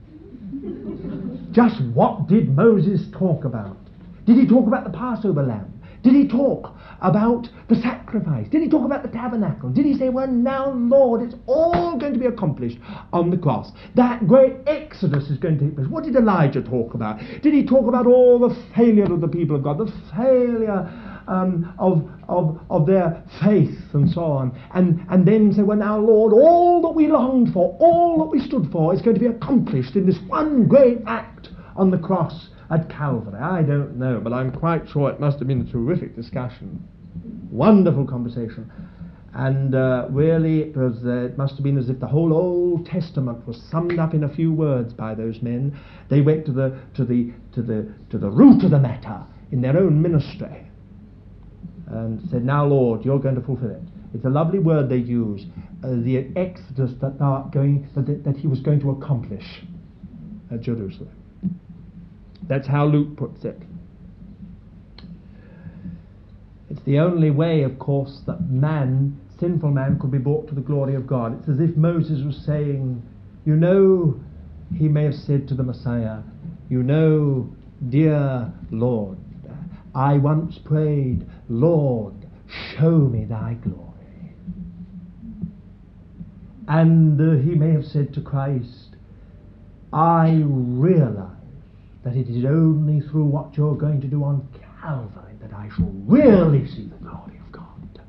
[1.52, 3.78] Just what did Moses talk about?
[4.26, 5.82] Did he talk about the Passover lamb?
[6.02, 8.48] Did he talk about the sacrifice?
[8.50, 9.70] Did he talk about the tabernacle?
[9.70, 12.78] Did he say, well, now, Lord, it's all going to be accomplished
[13.12, 13.72] on the cross?
[13.96, 15.88] That great exodus is going to take place.
[15.88, 17.20] What did Elijah talk about?
[17.42, 20.90] Did he talk about all the failure of the people of God, the failure
[21.28, 24.58] um, of, of, of their faith and so on?
[24.74, 28.40] And, and then say, well, now, Lord, all that we longed for, all that we
[28.40, 32.50] stood for is going to be accomplished in this one great act on the cross
[32.72, 33.40] at Calvary?
[33.40, 36.88] I don't know, but I'm quite sure it must have been a terrific discussion.
[37.52, 38.72] Wonderful conversation.
[39.34, 42.86] And uh, really, it, was, uh, it must have been as if the whole Old
[42.86, 45.78] Testament was summed up in a few words by those men.
[46.10, 49.62] They went to the, to the, to the, to the root of the matter in
[49.62, 50.68] their own ministry
[51.88, 53.82] and said, Now, Lord, you're going to fulfill it.
[54.14, 55.46] It's a lovely word they use,
[55.84, 57.18] uh, the exodus that,
[57.54, 59.64] going, that, that he was going to accomplish
[60.52, 61.21] at Jerusalem.
[62.48, 63.62] That's how Luke puts it.
[66.70, 70.62] It's the only way, of course, that man, sinful man, could be brought to the
[70.62, 71.38] glory of God.
[71.40, 73.02] It's as if Moses was saying,
[73.46, 74.20] You know,
[74.78, 76.20] he may have said to the Messiah,
[76.70, 77.50] You know,
[77.90, 79.18] dear Lord,
[79.94, 82.14] I once prayed, Lord,
[82.48, 83.88] show me thy glory.
[86.70, 88.96] And uh, he may have said to Christ,
[89.92, 91.41] I realize
[92.04, 94.48] that it is only through what you're going to do on
[94.82, 98.02] Calvary that I shall really see the glory of God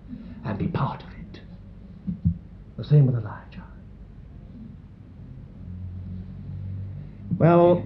[0.45, 1.41] and be part of it.
[2.79, 3.65] The same with Elijah.
[7.39, 7.85] Well,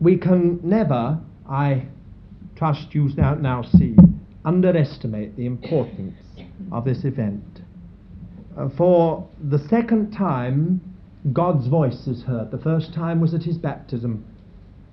[0.00, 1.86] we can never, I
[2.56, 3.96] trust you now, now see,
[4.44, 6.14] underestimate the importance
[6.72, 7.60] of this event.
[8.56, 10.80] Uh, for the second time,
[11.32, 12.50] God's voice is heard.
[12.50, 14.24] The first time was at his baptism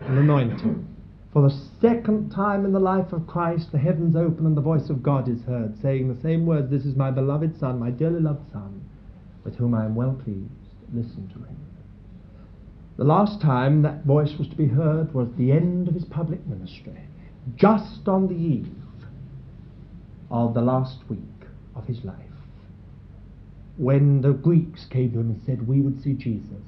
[0.01, 0.87] and anointing.
[1.33, 4.89] For the second time in the life of Christ, the heavens open and the voice
[4.89, 8.19] of God is heard, saying the same words This is my beloved Son, my dearly
[8.19, 8.81] loved Son,
[9.43, 10.51] with whom I am well pleased.
[10.93, 11.57] Listen to him.
[12.97, 16.45] The last time that voice was to be heard was the end of his public
[16.45, 16.99] ministry,
[17.55, 18.75] just on the eve
[20.29, 21.19] of the last week
[21.75, 22.15] of his life,
[23.77, 26.61] when the Greeks came to him and said, We would see Jesus.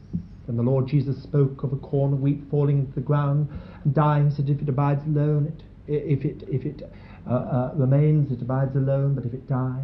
[0.47, 3.47] And the Lord Jesus spoke of a corn of wheat falling into the ground
[3.83, 4.29] and dying.
[4.31, 5.53] Said, If it abides alone,
[5.87, 6.83] it, if it, if it
[7.29, 9.83] uh, uh, remains, it abides alone, but if it die,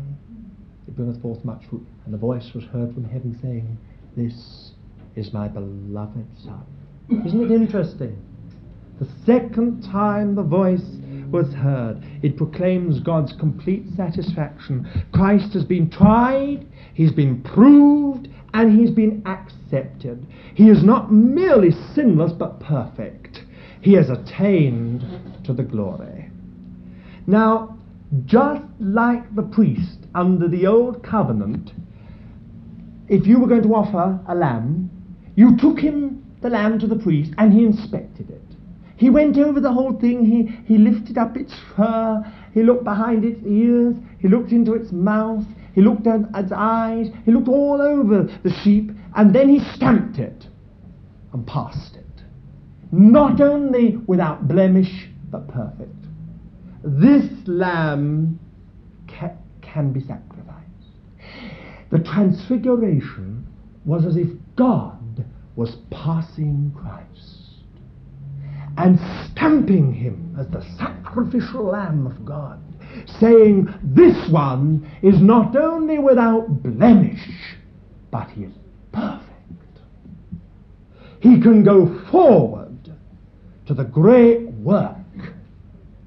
[0.88, 1.86] it bringeth forth much fruit.
[2.06, 3.78] And the voice was heard from heaven saying,
[4.18, 4.72] This
[5.16, 6.66] is my beloved Son.
[7.26, 8.22] Isn't it interesting?
[9.00, 10.84] The second time the voice
[11.32, 14.88] was heard, it proclaims God's complete satisfaction.
[15.14, 20.26] Christ has been tried, he's been proved, and he's been accepted.
[20.56, 23.42] He is not merely sinless but perfect.
[23.82, 25.04] He has attained
[25.46, 26.30] to the glory.
[27.28, 27.78] Now,
[28.26, 31.72] just like the priest under the old covenant,
[33.08, 34.90] if you were going to offer a lamb,
[35.36, 38.39] you took him the lamb to the priest and he inspected it.
[39.00, 42.22] He went over the whole thing, he, he lifted up its fur,
[42.54, 47.08] he looked behind its ears, he looked into its mouth, he looked at its eyes,
[47.24, 50.48] he looked all over the sheep, and then he stamped it
[51.32, 52.06] and passed it.
[52.92, 55.96] Not only without blemish, but perfect.
[56.84, 58.38] This lamb
[59.08, 60.66] ca- can be sacrificed.
[61.90, 63.48] The transfiguration
[63.86, 64.28] was as if
[64.58, 65.24] God
[65.56, 67.19] was passing Christ
[68.80, 68.98] and
[69.32, 72.62] stamping him as the sacrificial lamb of God
[73.20, 77.20] saying, This one is not only without blemish,
[78.10, 78.54] but he is
[78.94, 79.28] perfect.
[81.20, 82.94] He can go forward
[83.68, 84.96] to the great work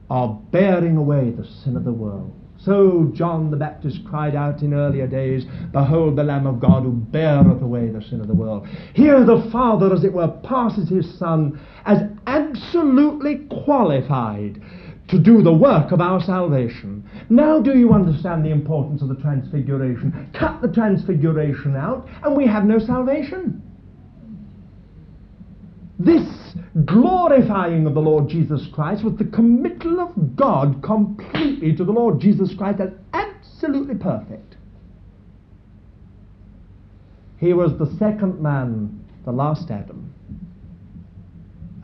[0.08, 2.32] of bearing away the sin of the world.
[2.64, 6.92] So John the Baptist cried out in earlier days, Behold the Lamb of God who
[6.92, 8.68] beareth away the sin of the world.
[8.94, 14.62] Here the Father, as it were, passes his Son as absolutely qualified
[15.08, 17.04] to do the work of our salvation.
[17.28, 20.30] Now, do you understand the importance of the transfiguration?
[20.32, 23.61] Cut the transfiguration out, and we have no salvation.
[26.04, 26.26] This
[26.84, 32.18] glorifying of the Lord Jesus Christ was the committal of God completely to the Lord
[32.18, 34.56] Jesus Christ as absolutely perfect.
[37.38, 40.12] He was the second man, the last Adam.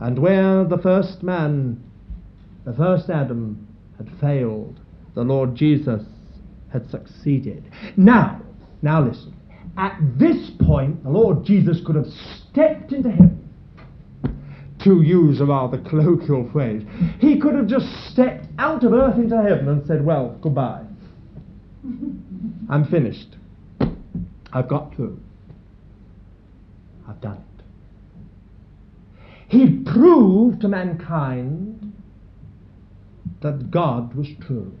[0.01, 1.81] And where the first man,
[2.65, 3.67] the first Adam,
[3.97, 4.79] had failed,
[5.15, 6.03] the Lord Jesus
[6.73, 7.63] had succeeded.
[7.95, 8.41] Now,
[8.81, 9.33] now listen.
[9.77, 13.48] At this point, the Lord Jesus could have stepped into heaven.
[14.83, 16.83] To use a rather colloquial phrase,
[17.19, 20.85] he could have just stepped out of earth into heaven and said, Well, goodbye.
[22.69, 23.35] I'm finished.
[24.53, 25.19] I've got through.
[27.07, 27.43] I've done it.
[29.49, 31.93] He proved to mankind
[33.41, 34.77] that God was true.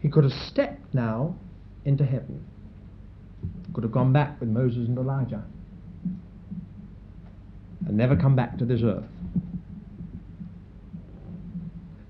[0.00, 1.34] He could have stepped now
[1.84, 2.44] into heaven.
[3.74, 5.44] Could have gone back with Moses and Elijah
[7.86, 9.04] and never come back to this earth.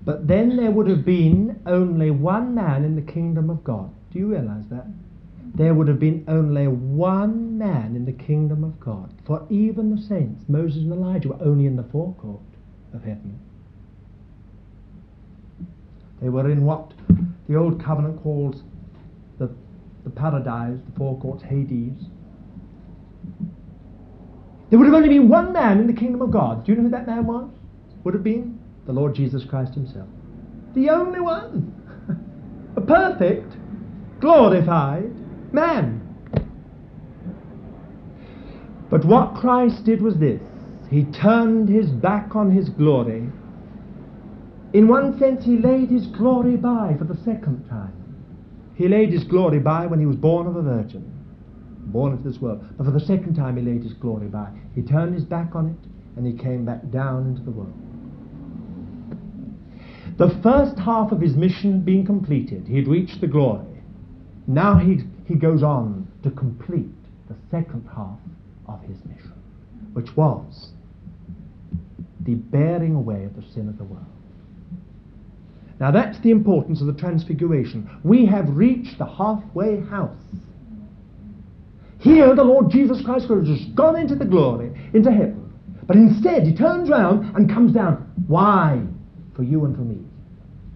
[0.05, 3.89] But then there would have been only one man in the kingdom of God.
[4.11, 4.85] Do you realize that?
[5.55, 9.13] There would have been only one man in the kingdom of God.
[9.25, 12.41] For even the saints, Moses and Elijah, were only in the forecourt
[12.93, 13.39] of heaven.
[16.21, 16.93] They were in what
[17.47, 18.63] the Old Covenant calls
[19.37, 19.49] the,
[20.03, 22.07] the paradise, the forecourts, Hades.
[24.73, 26.65] There would have only been one man in the kingdom of God.
[26.65, 27.47] Do you know who that man was?
[28.03, 28.57] Would have been
[28.87, 30.07] the Lord Jesus Christ himself.
[30.73, 31.71] The only one.
[32.75, 33.53] A perfect,
[34.19, 35.11] glorified
[35.53, 36.01] man.
[38.89, 40.41] But what Christ did was this
[40.89, 43.29] He turned his back on his glory.
[44.73, 47.93] In one sense, he laid his glory by for the second time.
[48.73, 51.12] He laid his glory by when he was born of a virgin,
[51.93, 52.65] born into this world.
[52.77, 54.49] But for the second time, he laid his glory by.
[54.75, 57.73] He turned his back on it and he came back down into the world.
[60.17, 63.81] The first half of his mission being completed, he had reached the glory.
[64.45, 66.91] Now he, he goes on to complete
[67.29, 68.19] the second half
[68.67, 69.33] of his mission,
[69.93, 70.69] which was
[72.21, 74.05] the bearing away of the sin of the world.
[75.79, 77.89] Now that's the importance of the transfiguration.
[78.03, 80.21] We have reached the halfway house.
[82.03, 85.53] Here the Lord Jesus Christ could have just gone into the glory, into heaven.
[85.87, 88.11] But instead he turns round and comes down.
[88.27, 88.81] Why?
[89.37, 89.99] For you and for me.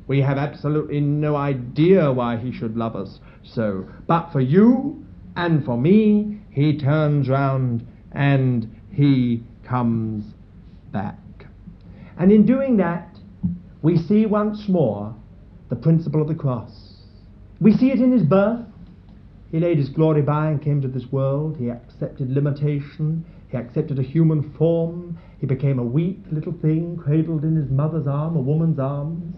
[0.07, 3.85] We have absolutely no idea why he should love us so.
[4.07, 5.05] But for you
[5.35, 10.23] and for me, he turns round and he comes
[10.93, 11.19] back.
[12.17, 13.17] And in doing that,
[13.81, 15.13] we see once more
[15.67, 16.71] the principle of the cross.
[17.59, 18.66] We see it in his birth.
[19.51, 21.57] He laid his glory by and came to this world.
[21.57, 23.25] He accepted limitation.
[23.49, 25.17] He accepted a human form.
[25.39, 29.35] He became a weak little thing cradled in his mother's arm, a woman's arms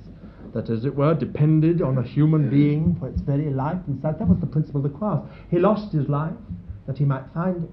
[0.53, 4.17] that, as it were, depended on a human being for its very life and such.
[4.17, 5.27] That was the principle of the cross.
[5.51, 6.33] He lost his life
[6.87, 7.69] that he might find it.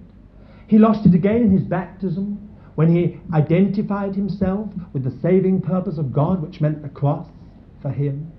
[0.67, 5.97] He lost it again in his baptism when he identified himself with the saving purpose
[5.97, 7.27] of God, which meant the cross
[7.81, 8.31] for him.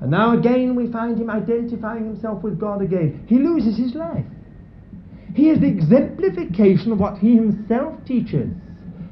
[0.00, 3.24] And now again we find him identifying himself with God again.
[3.26, 4.24] He loses his life.
[5.34, 8.50] He is the exemplification of what he himself teaches.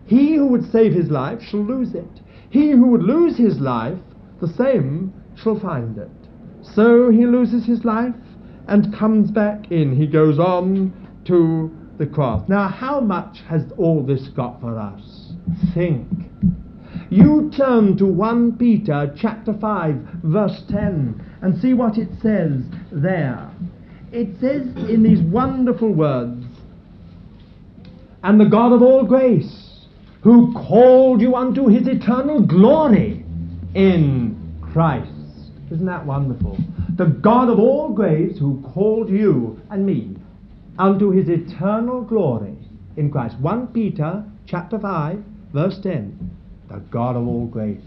[0.07, 2.21] He who would save his life shall lose it.
[2.51, 3.99] He who would lose his life
[4.41, 6.11] the same shall find it.
[6.63, 8.15] So he loses his life
[8.69, 9.97] and comes back in.
[9.97, 10.93] He goes on
[11.27, 12.49] to the cross.
[12.49, 15.33] Now, how much has all this got for us?
[15.75, 16.09] Think.
[17.11, 19.95] You turn to 1 Peter chapter 5
[20.25, 23.51] verse 10 and see what it says there.
[24.13, 26.45] It says in these wonderful words,
[28.23, 29.67] And the God of all grace,
[30.23, 33.25] who called you unto his eternal glory
[33.75, 35.13] in Christ.
[35.71, 36.59] Isn't that wonderful?
[36.97, 40.17] The God of all grace who called you and me
[40.79, 42.57] unto his eternal glory
[42.97, 43.39] in Christ.
[43.39, 46.36] 1 Peter chapter 5 verse 10.
[46.69, 47.81] The God of all grace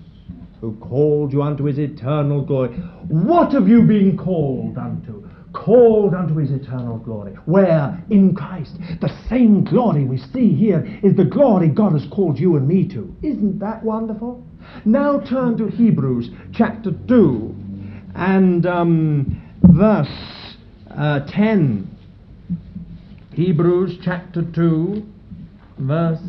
[0.61, 2.69] who called you unto his eternal glory.
[3.07, 5.27] What have you been called unto?
[5.53, 7.33] Called unto his eternal glory.
[7.45, 8.01] Where?
[8.09, 8.77] In Christ.
[9.01, 12.87] The same glory we see here is the glory God has called you and me
[12.89, 13.15] to.
[13.23, 14.45] Isn't that wonderful?
[14.85, 17.55] Now turn to Hebrews chapter 2
[18.15, 20.57] and um, verse
[20.91, 21.89] uh, 10.
[23.33, 25.03] Hebrews chapter 2,
[25.79, 26.19] verse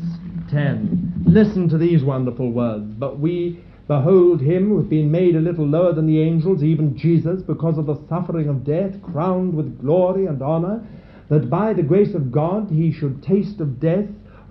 [0.50, 1.09] 10.
[1.30, 2.92] Listen to these wonderful words.
[2.98, 6.96] But we behold him who has been made a little lower than the angels, even
[6.96, 10.86] Jesus, because of the suffering of death, crowned with glory and honor,
[11.28, 14.06] that by the grace of God he should taste of death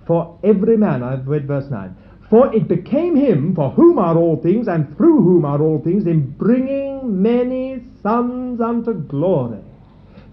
[0.06, 1.02] for every man.
[1.02, 1.96] I've read verse 9
[2.30, 6.06] for it became him for whom are all things, and through whom are all things,
[6.06, 9.58] in bringing many sons unto glory,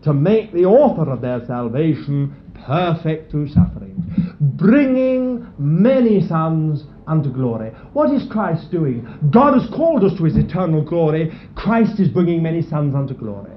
[0.03, 2.35] to make the author of their salvation
[2.67, 3.96] perfect through sufferings,
[4.39, 7.69] bringing many sons unto glory.
[7.93, 9.07] What is Christ doing?
[9.31, 11.31] God has called us to his eternal glory.
[11.55, 13.51] Christ is bringing many sons unto glory.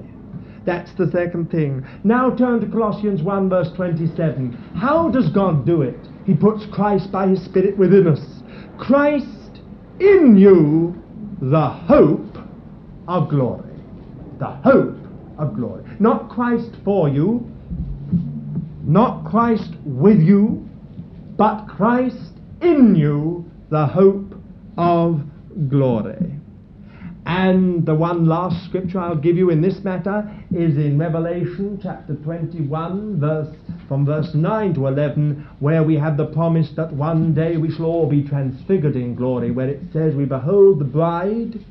[0.67, 1.87] That's the second thing.
[2.05, 4.53] Now turn to Colossians 1 verse 27.
[4.77, 5.99] How does God do it?
[6.27, 8.21] He puts Christ by his Spirit within us.
[8.79, 9.27] Christ
[9.99, 10.95] in you,
[11.41, 12.37] the hope
[13.09, 13.75] of glory.
[14.39, 14.97] The hope
[15.39, 15.85] of glory.
[15.99, 17.51] Not Christ for you,
[18.91, 20.69] not Christ with you,
[21.37, 24.35] but Christ in you, the hope
[24.77, 25.23] of
[25.69, 26.35] glory.
[27.25, 32.17] And the one last scripture I'll give you in this matter is in Revelation chapter
[32.17, 33.55] 21, verse,
[33.87, 37.85] from verse 9 to 11, where we have the promise that one day we shall
[37.85, 41.65] all be transfigured in glory, where it says, We behold the bride,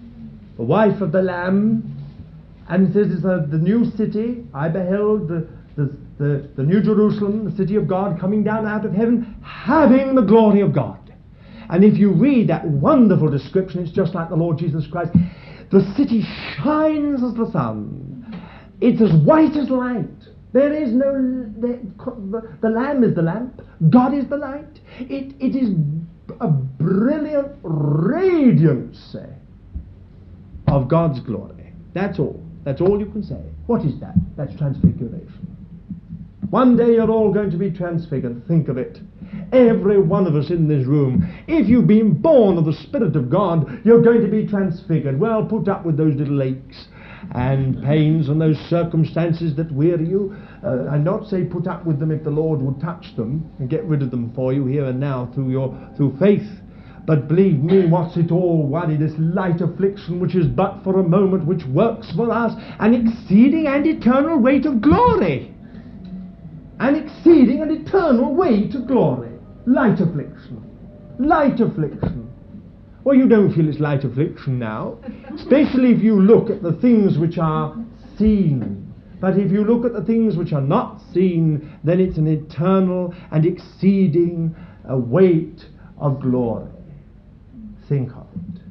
[0.55, 1.97] the wife of the Lamb,
[2.69, 4.45] and it says, It's the new city.
[4.53, 8.85] I beheld the, the, the, the new Jerusalem, the city of God, coming down out
[8.85, 10.97] of heaven, having the glory of God.
[11.69, 15.11] And if you read that wonderful description, it's just like the Lord Jesus Christ.
[15.71, 16.23] The city
[16.57, 18.43] shines as the sun.
[18.81, 20.07] It's as white as light.
[20.51, 21.13] There is no.
[21.59, 21.79] The,
[22.61, 23.61] the, Lamb is the lamp.
[23.89, 24.79] God is the light.
[24.99, 25.69] It, it is
[26.41, 29.15] a brilliant radiance
[30.67, 31.73] of God's glory.
[31.93, 32.43] That's all.
[32.65, 33.41] That's all you can say.
[33.67, 34.15] What is that?
[34.35, 35.38] That's transfiguration.
[36.49, 38.47] One day you're all going to be transfigured.
[38.47, 38.99] Think of it.
[39.51, 41.31] Every one of us in this room.
[41.47, 45.19] If you've been born of the Spirit of God, you're going to be transfigured.
[45.19, 46.87] Well, put up with those little aches
[47.35, 50.35] and pains and those circumstances that weary you.
[50.63, 53.69] Uh, and not say put up with them if the Lord would touch them and
[53.69, 56.49] get rid of them for you here and now through your through faith.
[57.05, 61.03] But believe me, what's it all worry, this light affliction which is but for a
[61.03, 65.53] moment, which works for us an exceeding and eternal weight of glory.
[66.79, 69.31] An exceeding and eternal way to glory.
[69.65, 70.63] Light affliction.
[71.19, 72.29] Light affliction.
[73.03, 74.97] Well, you don't feel it's light affliction now,
[75.35, 77.75] especially if you look at the things which are
[78.17, 78.93] seen.
[79.19, 83.13] But if you look at the things which are not seen, then it's an eternal
[83.31, 84.55] and exceeding
[84.89, 85.65] uh, weight
[85.97, 86.69] of glory.
[87.89, 88.61] Think of it.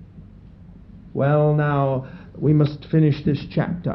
[1.12, 3.94] Well, now we must finish this chapter.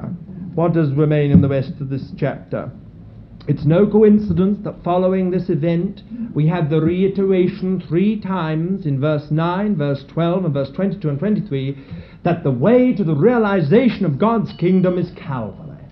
[0.54, 2.72] What does remain in the rest of this chapter?
[3.46, 6.02] It's no coincidence that following this event,
[6.34, 11.20] we have the reiteration three times in verse 9, verse 12, and verse 22 and
[11.20, 11.78] 23
[12.24, 15.84] that the way to the realization of God's kingdom is Calvary.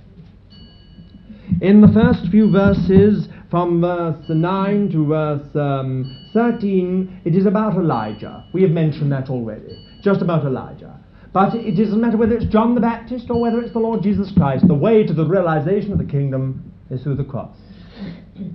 [1.62, 7.76] In the first few verses, from verse 9 to verse um, 13, it is about
[7.76, 8.46] Elijah.
[8.54, 9.86] We have mentioned that already.
[10.02, 10.98] Just about Elijah.
[11.34, 14.32] But it doesn't matter whether it's John the Baptist or whether it's the Lord Jesus
[14.36, 14.68] Christ.
[14.68, 17.56] The way to the realization of the kingdom is through the cross.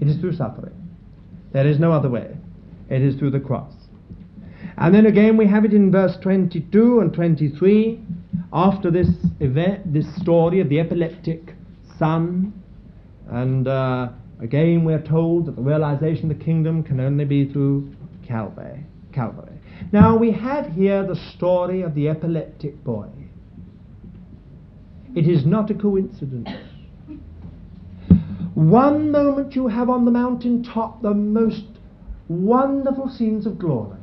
[0.01, 0.75] It is through suffering.
[1.53, 2.37] There is no other way.
[2.91, 3.73] It is through the cross.
[4.77, 8.01] And then again we have it in verse 22 and 23
[8.53, 9.09] after this
[9.41, 11.55] event, this story of the epileptic
[11.99, 12.53] son.
[13.31, 14.11] And uh,
[14.41, 17.95] again we are told that the realization of the kingdom can only be through
[18.27, 18.85] Calvary.
[19.13, 19.59] Calvary.
[19.93, 23.09] Now we have here the story of the epileptic boy.
[25.15, 26.49] It is not a coincidence
[28.57, 31.67] one moment you have on the mountain top the most
[32.27, 33.99] wonderful scenes of glory.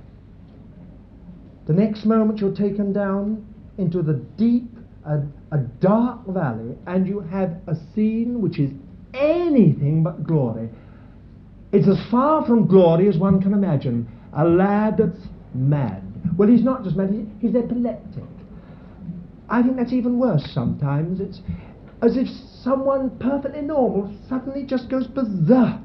[1.66, 3.48] The next moment you're taken down
[3.80, 4.70] into the deep,
[5.08, 5.22] a,
[5.52, 8.70] a dark valley, and you have a scene which is
[9.16, 10.70] anything but glory.
[11.72, 14.08] It's as far from glory as one can imagine.
[14.34, 16.04] A lad that's mad.
[16.38, 17.10] Well, he's not just mad,
[17.40, 18.24] he's epileptic.
[19.50, 21.20] I think that's even worse sometimes.
[21.20, 21.42] It's
[22.04, 22.28] as if
[22.64, 25.80] someone perfectly normal suddenly just goes berserk.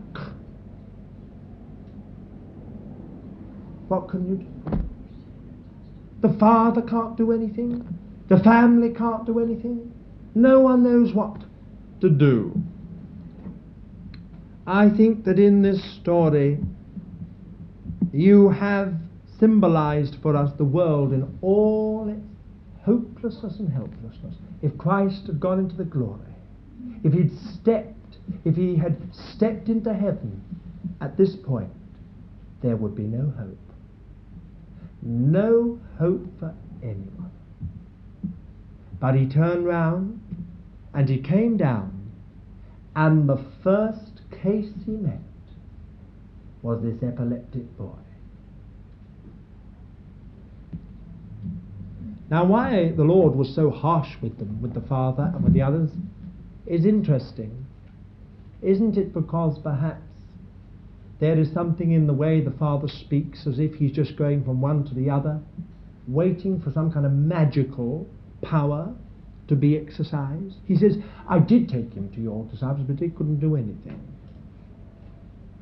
[3.88, 4.78] What can you do?
[6.20, 7.86] The father can't do anything.
[8.28, 9.92] The family can't do anything.
[10.34, 11.36] No one knows what
[12.00, 12.60] to do.
[14.66, 16.59] I think that in this story
[18.12, 18.94] you have
[19.40, 22.20] symbolized for us the world in all its
[22.84, 24.34] hopelessness and helplessness.
[24.62, 26.27] If Christ had gone into the glory,
[27.04, 30.42] if he'd stepped, if he had stepped into heaven
[31.00, 31.70] at this point,
[32.62, 33.58] there would be no hope.
[35.02, 37.30] No hope for anyone.
[39.00, 40.20] But he turned round
[40.92, 42.10] and he came down,
[42.96, 45.20] and the first case he met
[46.62, 47.92] was this epileptic boy.
[52.30, 55.62] Now, why the Lord was so harsh with them, with the father and with the
[55.62, 55.90] others,
[56.68, 57.66] is interesting.
[58.62, 60.02] Isn't it because perhaps
[61.20, 64.60] There is something in the way the Father speaks as if he's just going from
[64.60, 65.40] one to the other,
[66.06, 68.06] waiting for some kind of magical
[68.40, 68.94] power
[69.48, 70.54] to be exercised.
[70.64, 70.96] He says,
[71.28, 74.00] I did take him to your disciples, but they couldn't do anything.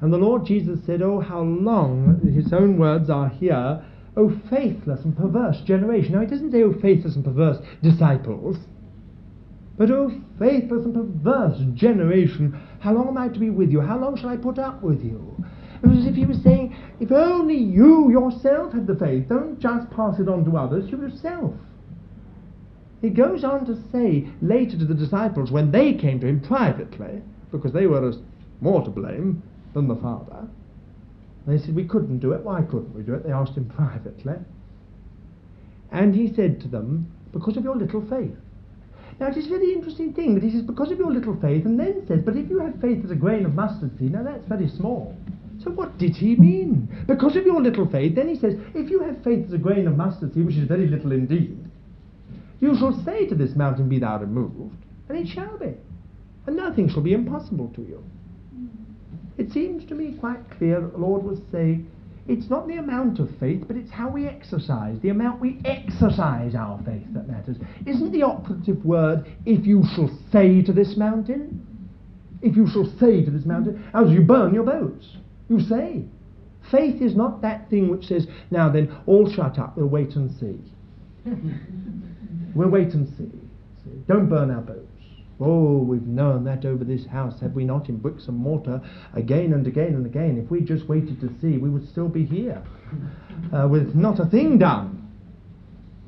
[0.02, 3.82] And the Lord Jesus said, Oh, how long, his own words are here,
[4.16, 6.12] oh, faithless and perverse generation.
[6.12, 8.56] Now, he doesn't say, oh, faithless and perverse disciples,
[9.78, 13.80] but oh, faithless and perverse generation, how long am I to be with you?
[13.80, 15.44] How long shall I put up with you?
[15.82, 19.60] It was as if he was saying, if only you yourself had the faith, don't
[19.60, 21.52] just pass it on to others, you yourself.
[23.02, 27.22] He goes on to say later to the disciples when they came to him privately,
[27.52, 28.14] because they were
[28.60, 29.42] more to blame
[29.74, 30.48] than the Father,
[31.46, 32.42] they said, We couldn't do it.
[32.42, 33.24] Why couldn't we do it?
[33.24, 34.34] They asked him privately.
[35.92, 38.36] And he said to them, Because of your little faith.
[39.18, 41.64] Now, it is a very interesting thing that he says, Because of your little faith,
[41.64, 44.22] and then says, But if you have faith as a grain of mustard seed, now
[44.22, 45.16] that's very small.
[45.64, 46.88] So what did he mean?
[47.06, 49.86] Because of your little faith, then he says, If you have faith as a grain
[49.86, 51.58] of mustard seed, which is very little indeed,
[52.60, 54.76] you shall say to this mountain, Be thou removed,
[55.08, 55.72] and it shall be.
[56.46, 58.04] And nothing shall be impossible to you.
[59.38, 61.90] It seems to me quite clear that the Lord was saying,
[62.28, 66.54] it's not the amount of faith, but it's how we exercise, the amount we exercise
[66.54, 67.56] our faith that matters.
[67.86, 71.64] Isn't the operative word, if you shall say to this mountain?
[72.42, 75.06] If you shall say to this mountain, as you burn your boats.
[75.48, 76.04] You say.
[76.70, 80.30] Faith is not that thing which says, now then, all shut up, we'll wait and
[80.40, 80.58] see.
[82.54, 83.30] we'll wait and see.
[83.84, 83.96] see.
[84.08, 84.85] Don't burn our boats.
[85.38, 88.80] Oh, we've known that over this house, have we not, in bricks and mortar,
[89.14, 90.40] again and again and again.
[90.42, 92.62] If we just waited to see, we would still be here,
[93.52, 95.12] uh, with not a thing done.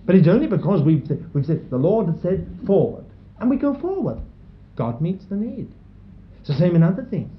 [0.06, 3.04] But it's only because we've, we've said, the Lord has said, forward.
[3.38, 4.18] And we go forward.
[4.76, 5.70] God meets the need.
[6.40, 7.30] It's the same in other things.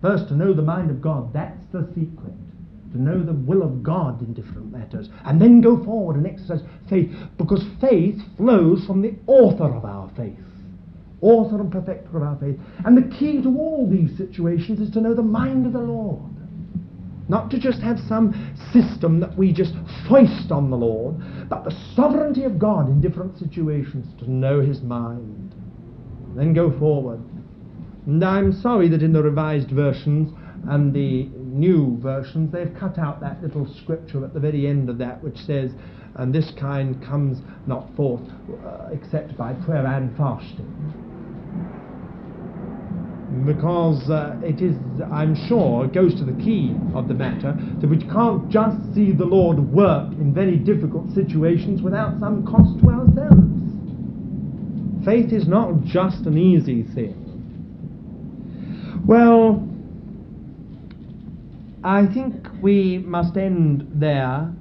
[0.00, 2.34] First, to know the mind of God, that's the secret
[2.92, 6.60] to know the will of God in different matters, and then go forward and exercise
[6.88, 10.38] faith, because faith flows from the author of our faith,
[11.20, 12.58] author and perfecter of our faith.
[12.84, 16.22] And the key to all these situations is to know the mind of the Lord.
[17.28, 18.34] Not to just have some
[18.72, 19.74] system that we just
[20.08, 21.14] foist on the Lord,
[21.48, 25.54] but the sovereignty of God in different situations, to know his mind.
[26.34, 27.20] Then go forward.
[28.06, 30.32] And I'm sorry that in the revised versions
[30.68, 31.28] and the
[31.60, 35.36] new versions, they've cut out that little scripture at the very end of that which
[35.36, 35.70] says,
[36.16, 38.22] and this kind comes not forth
[38.66, 40.66] uh, except by prayer and fasting.
[43.46, 44.74] Because uh, it is,
[45.12, 49.24] I'm sure, goes to the key of the matter, that we can't just see the
[49.24, 53.46] Lord work in very difficult situations without some cost to ourselves.
[55.04, 57.16] Faith is not just an easy thing.
[59.06, 59.69] Well,
[61.82, 64.52] I think we must end there.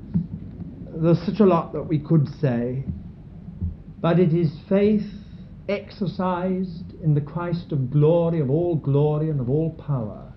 [0.96, 2.86] There's such a lot that we could say,
[4.00, 5.06] but it is faith
[5.68, 10.32] exercised in the Christ of glory, of all glory and of all power,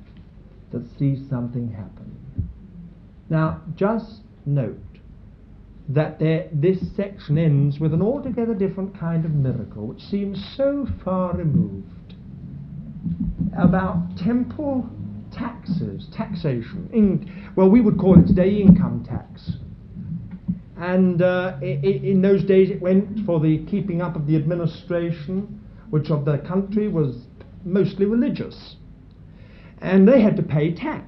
[0.73, 2.49] that sees something happen.
[3.31, 4.79] Now, just note
[5.89, 10.87] that there, this section ends with an altogether different kind of miracle, which seems so
[11.05, 12.15] far removed,
[13.57, 14.89] about temple
[15.33, 16.89] taxes, taxation.
[16.93, 19.53] In, well, we would call it today income tax.
[20.77, 25.61] And uh, in those days it went for the keeping up of the administration,
[25.91, 27.27] which of the country was
[27.65, 28.77] mostly religious.
[29.81, 31.07] And they had to pay tax.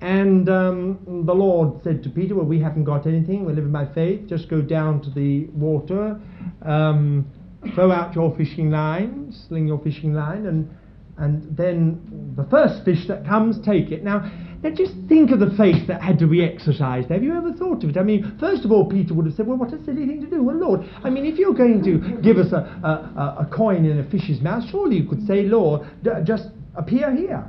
[0.00, 3.86] And um, the Lord said to Peter, Well, we haven't got anything, we're living by
[3.92, 6.18] faith, just go down to the water,
[6.62, 7.26] um,
[7.74, 10.74] throw out your fishing line, sling your fishing line, and
[11.20, 14.02] and then the first fish that comes, take it.
[14.02, 14.30] Now,
[14.62, 17.10] now just think of the faith that had to be exercised.
[17.10, 17.96] Have you ever thought of it?
[17.96, 20.26] I mean, first of all, Peter would have said, well, what a silly thing to
[20.26, 20.42] do.
[20.42, 23.98] Well, Lord, I mean, if you're going to give us a, a, a coin in
[23.98, 27.44] a fish's mouth, surely you could say, Lord, d- just appear here.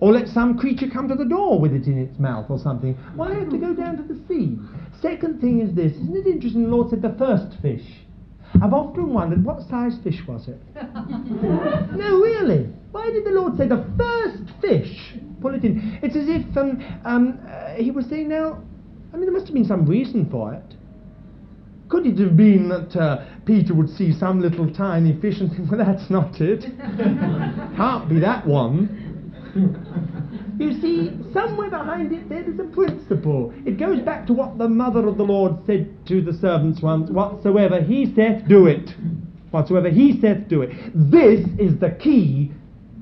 [0.00, 2.94] Or let some creature come to the door with it in its mouth or something.
[3.14, 4.58] Why have to go down to the sea?
[5.00, 5.92] Second thing is this.
[5.92, 6.64] Isn't it interesting?
[6.64, 7.84] The Lord said the first fish.
[8.62, 10.60] I've often wondered what size fish was it?
[11.96, 12.68] no, really.
[12.92, 15.14] Why did the Lord say the first fish?
[15.40, 15.98] Pull it in.
[16.02, 18.62] It's as if um, um, uh, he was saying, now,
[19.12, 20.76] I mean, there must have been some reason for it.
[21.88, 25.70] Could it have been that uh, Peter would see some little tiny fish and think,
[25.70, 26.62] well, that's not it?
[27.76, 29.00] Can't be that one.
[30.58, 33.52] You see, somewhere behind it there is a principle.
[33.66, 37.10] It goes back to what the mother of the Lord said to the servants once
[37.10, 38.90] whatsoever he saith, do it.
[39.50, 40.70] Whatsoever he saith, do it.
[40.94, 42.52] This is the key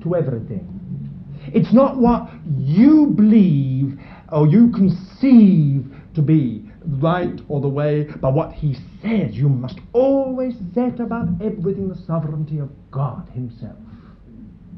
[0.01, 0.67] to everything.
[1.53, 3.99] It's not what you believe
[4.31, 5.85] or you conceive
[6.15, 9.35] to be right or the way, but what he says.
[9.35, 13.77] You must always set above everything the sovereignty of God himself.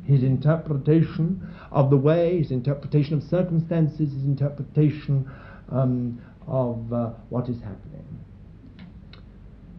[0.06, 5.30] His interpretation of the way, his interpretation of circumstances, his interpretation
[5.72, 8.06] um, of uh, what is happening.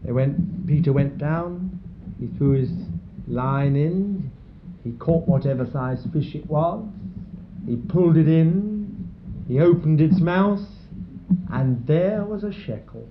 [0.04, 1.80] They went, Peter went down,
[2.20, 2.70] he threw his
[3.28, 4.30] line in,
[4.84, 6.84] he caught whatever size fish it was,
[7.66, 9.10] he pulled it in,
[9.48, 10.60] he opened its mouth,
[11.52, 13.08] and there was a shekel.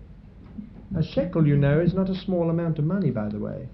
[0.98, 3.68] A shekel, you know, is not a small amount of money, by the way.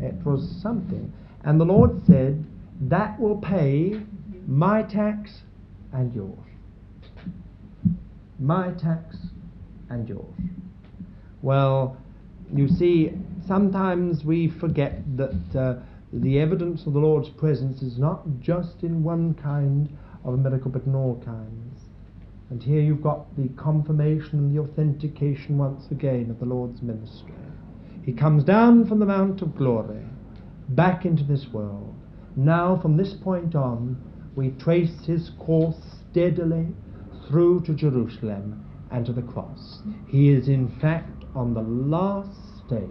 [0.00, 1.12] It was something.
[1.44, 2.44] And the Lord said,
[2.80, 4.00] That will pay
[4.46, 5.30] my tax
[5.92, 6.38] and yours.
[8.38, 9.16] My tax
[9.88, 10.34] and yours.
[11.42, 11.96] Well,
[12.54, 13.12] you see,
[13.46, 15.80] sometimes we forget that uh,
[16.12, 20.70] the evidence of the Lord's presence is not just in one kind of a miracle,
[20.70, 21.84] but in all kinds.
[22.50, 27.32] And here you've got the confirmation and the authentication once again of the Lord's ministry.
[28.04, 30.02] He comes down from the Mount of Glory
[30.70, 31.94] back into this world.
[32.36, 33.96] Now, from this point on,
[34.36, 35.76] we trace his course
[36.10, 36.68] steadily
[37.28, 39.82] through to Jerusalem and to the cross.
[40.08, 42.30] He is, in fact, on the last
[42.66, 42.88] stage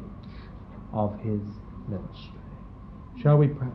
[0.93, 1.41] of his
[1.87, 2.39] ministry.
[3.21, 3.67] Shall we pray?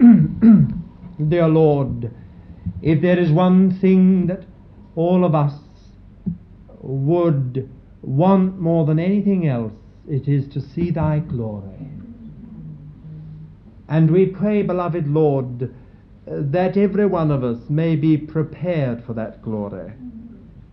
[1.28, 2.12] Dear Lord,
[2.82, 4.44] if there is one thing that
[4.96, 5.54] all of us
[6.80, 7.68] would
[8.06, 9.72] want more than anything else,
[10.08, 11.88] it is to see thy glory.
[13.88, 15.68] And we pray, beloved Lord, uh,
[16.26, 19.92] that every one of us may be prepared for that glory.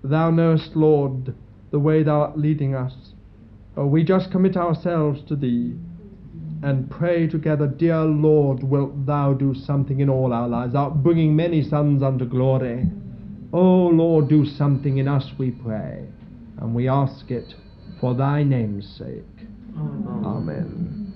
[0.04, 1.34] Thou knowest, Lord,
[1.72, 2.94] the way thou art leading us.
[3.78, 5.76] Oh, we just commit ourselves to thee
[6.64, 11.36] and pray together, Dear Lord, wilt thou do something in all our lives, thou bringing
[11.36, 12.90] many sons unto glory.
[13.54, 16.08] Oh, Lord, do something in us, we pray,
[16.62, 17.54] and we ask it
[18.00, 19.48] for thy name's sake.
[19.76, 20.24] Amen.
[20.26, 21.11] Amen.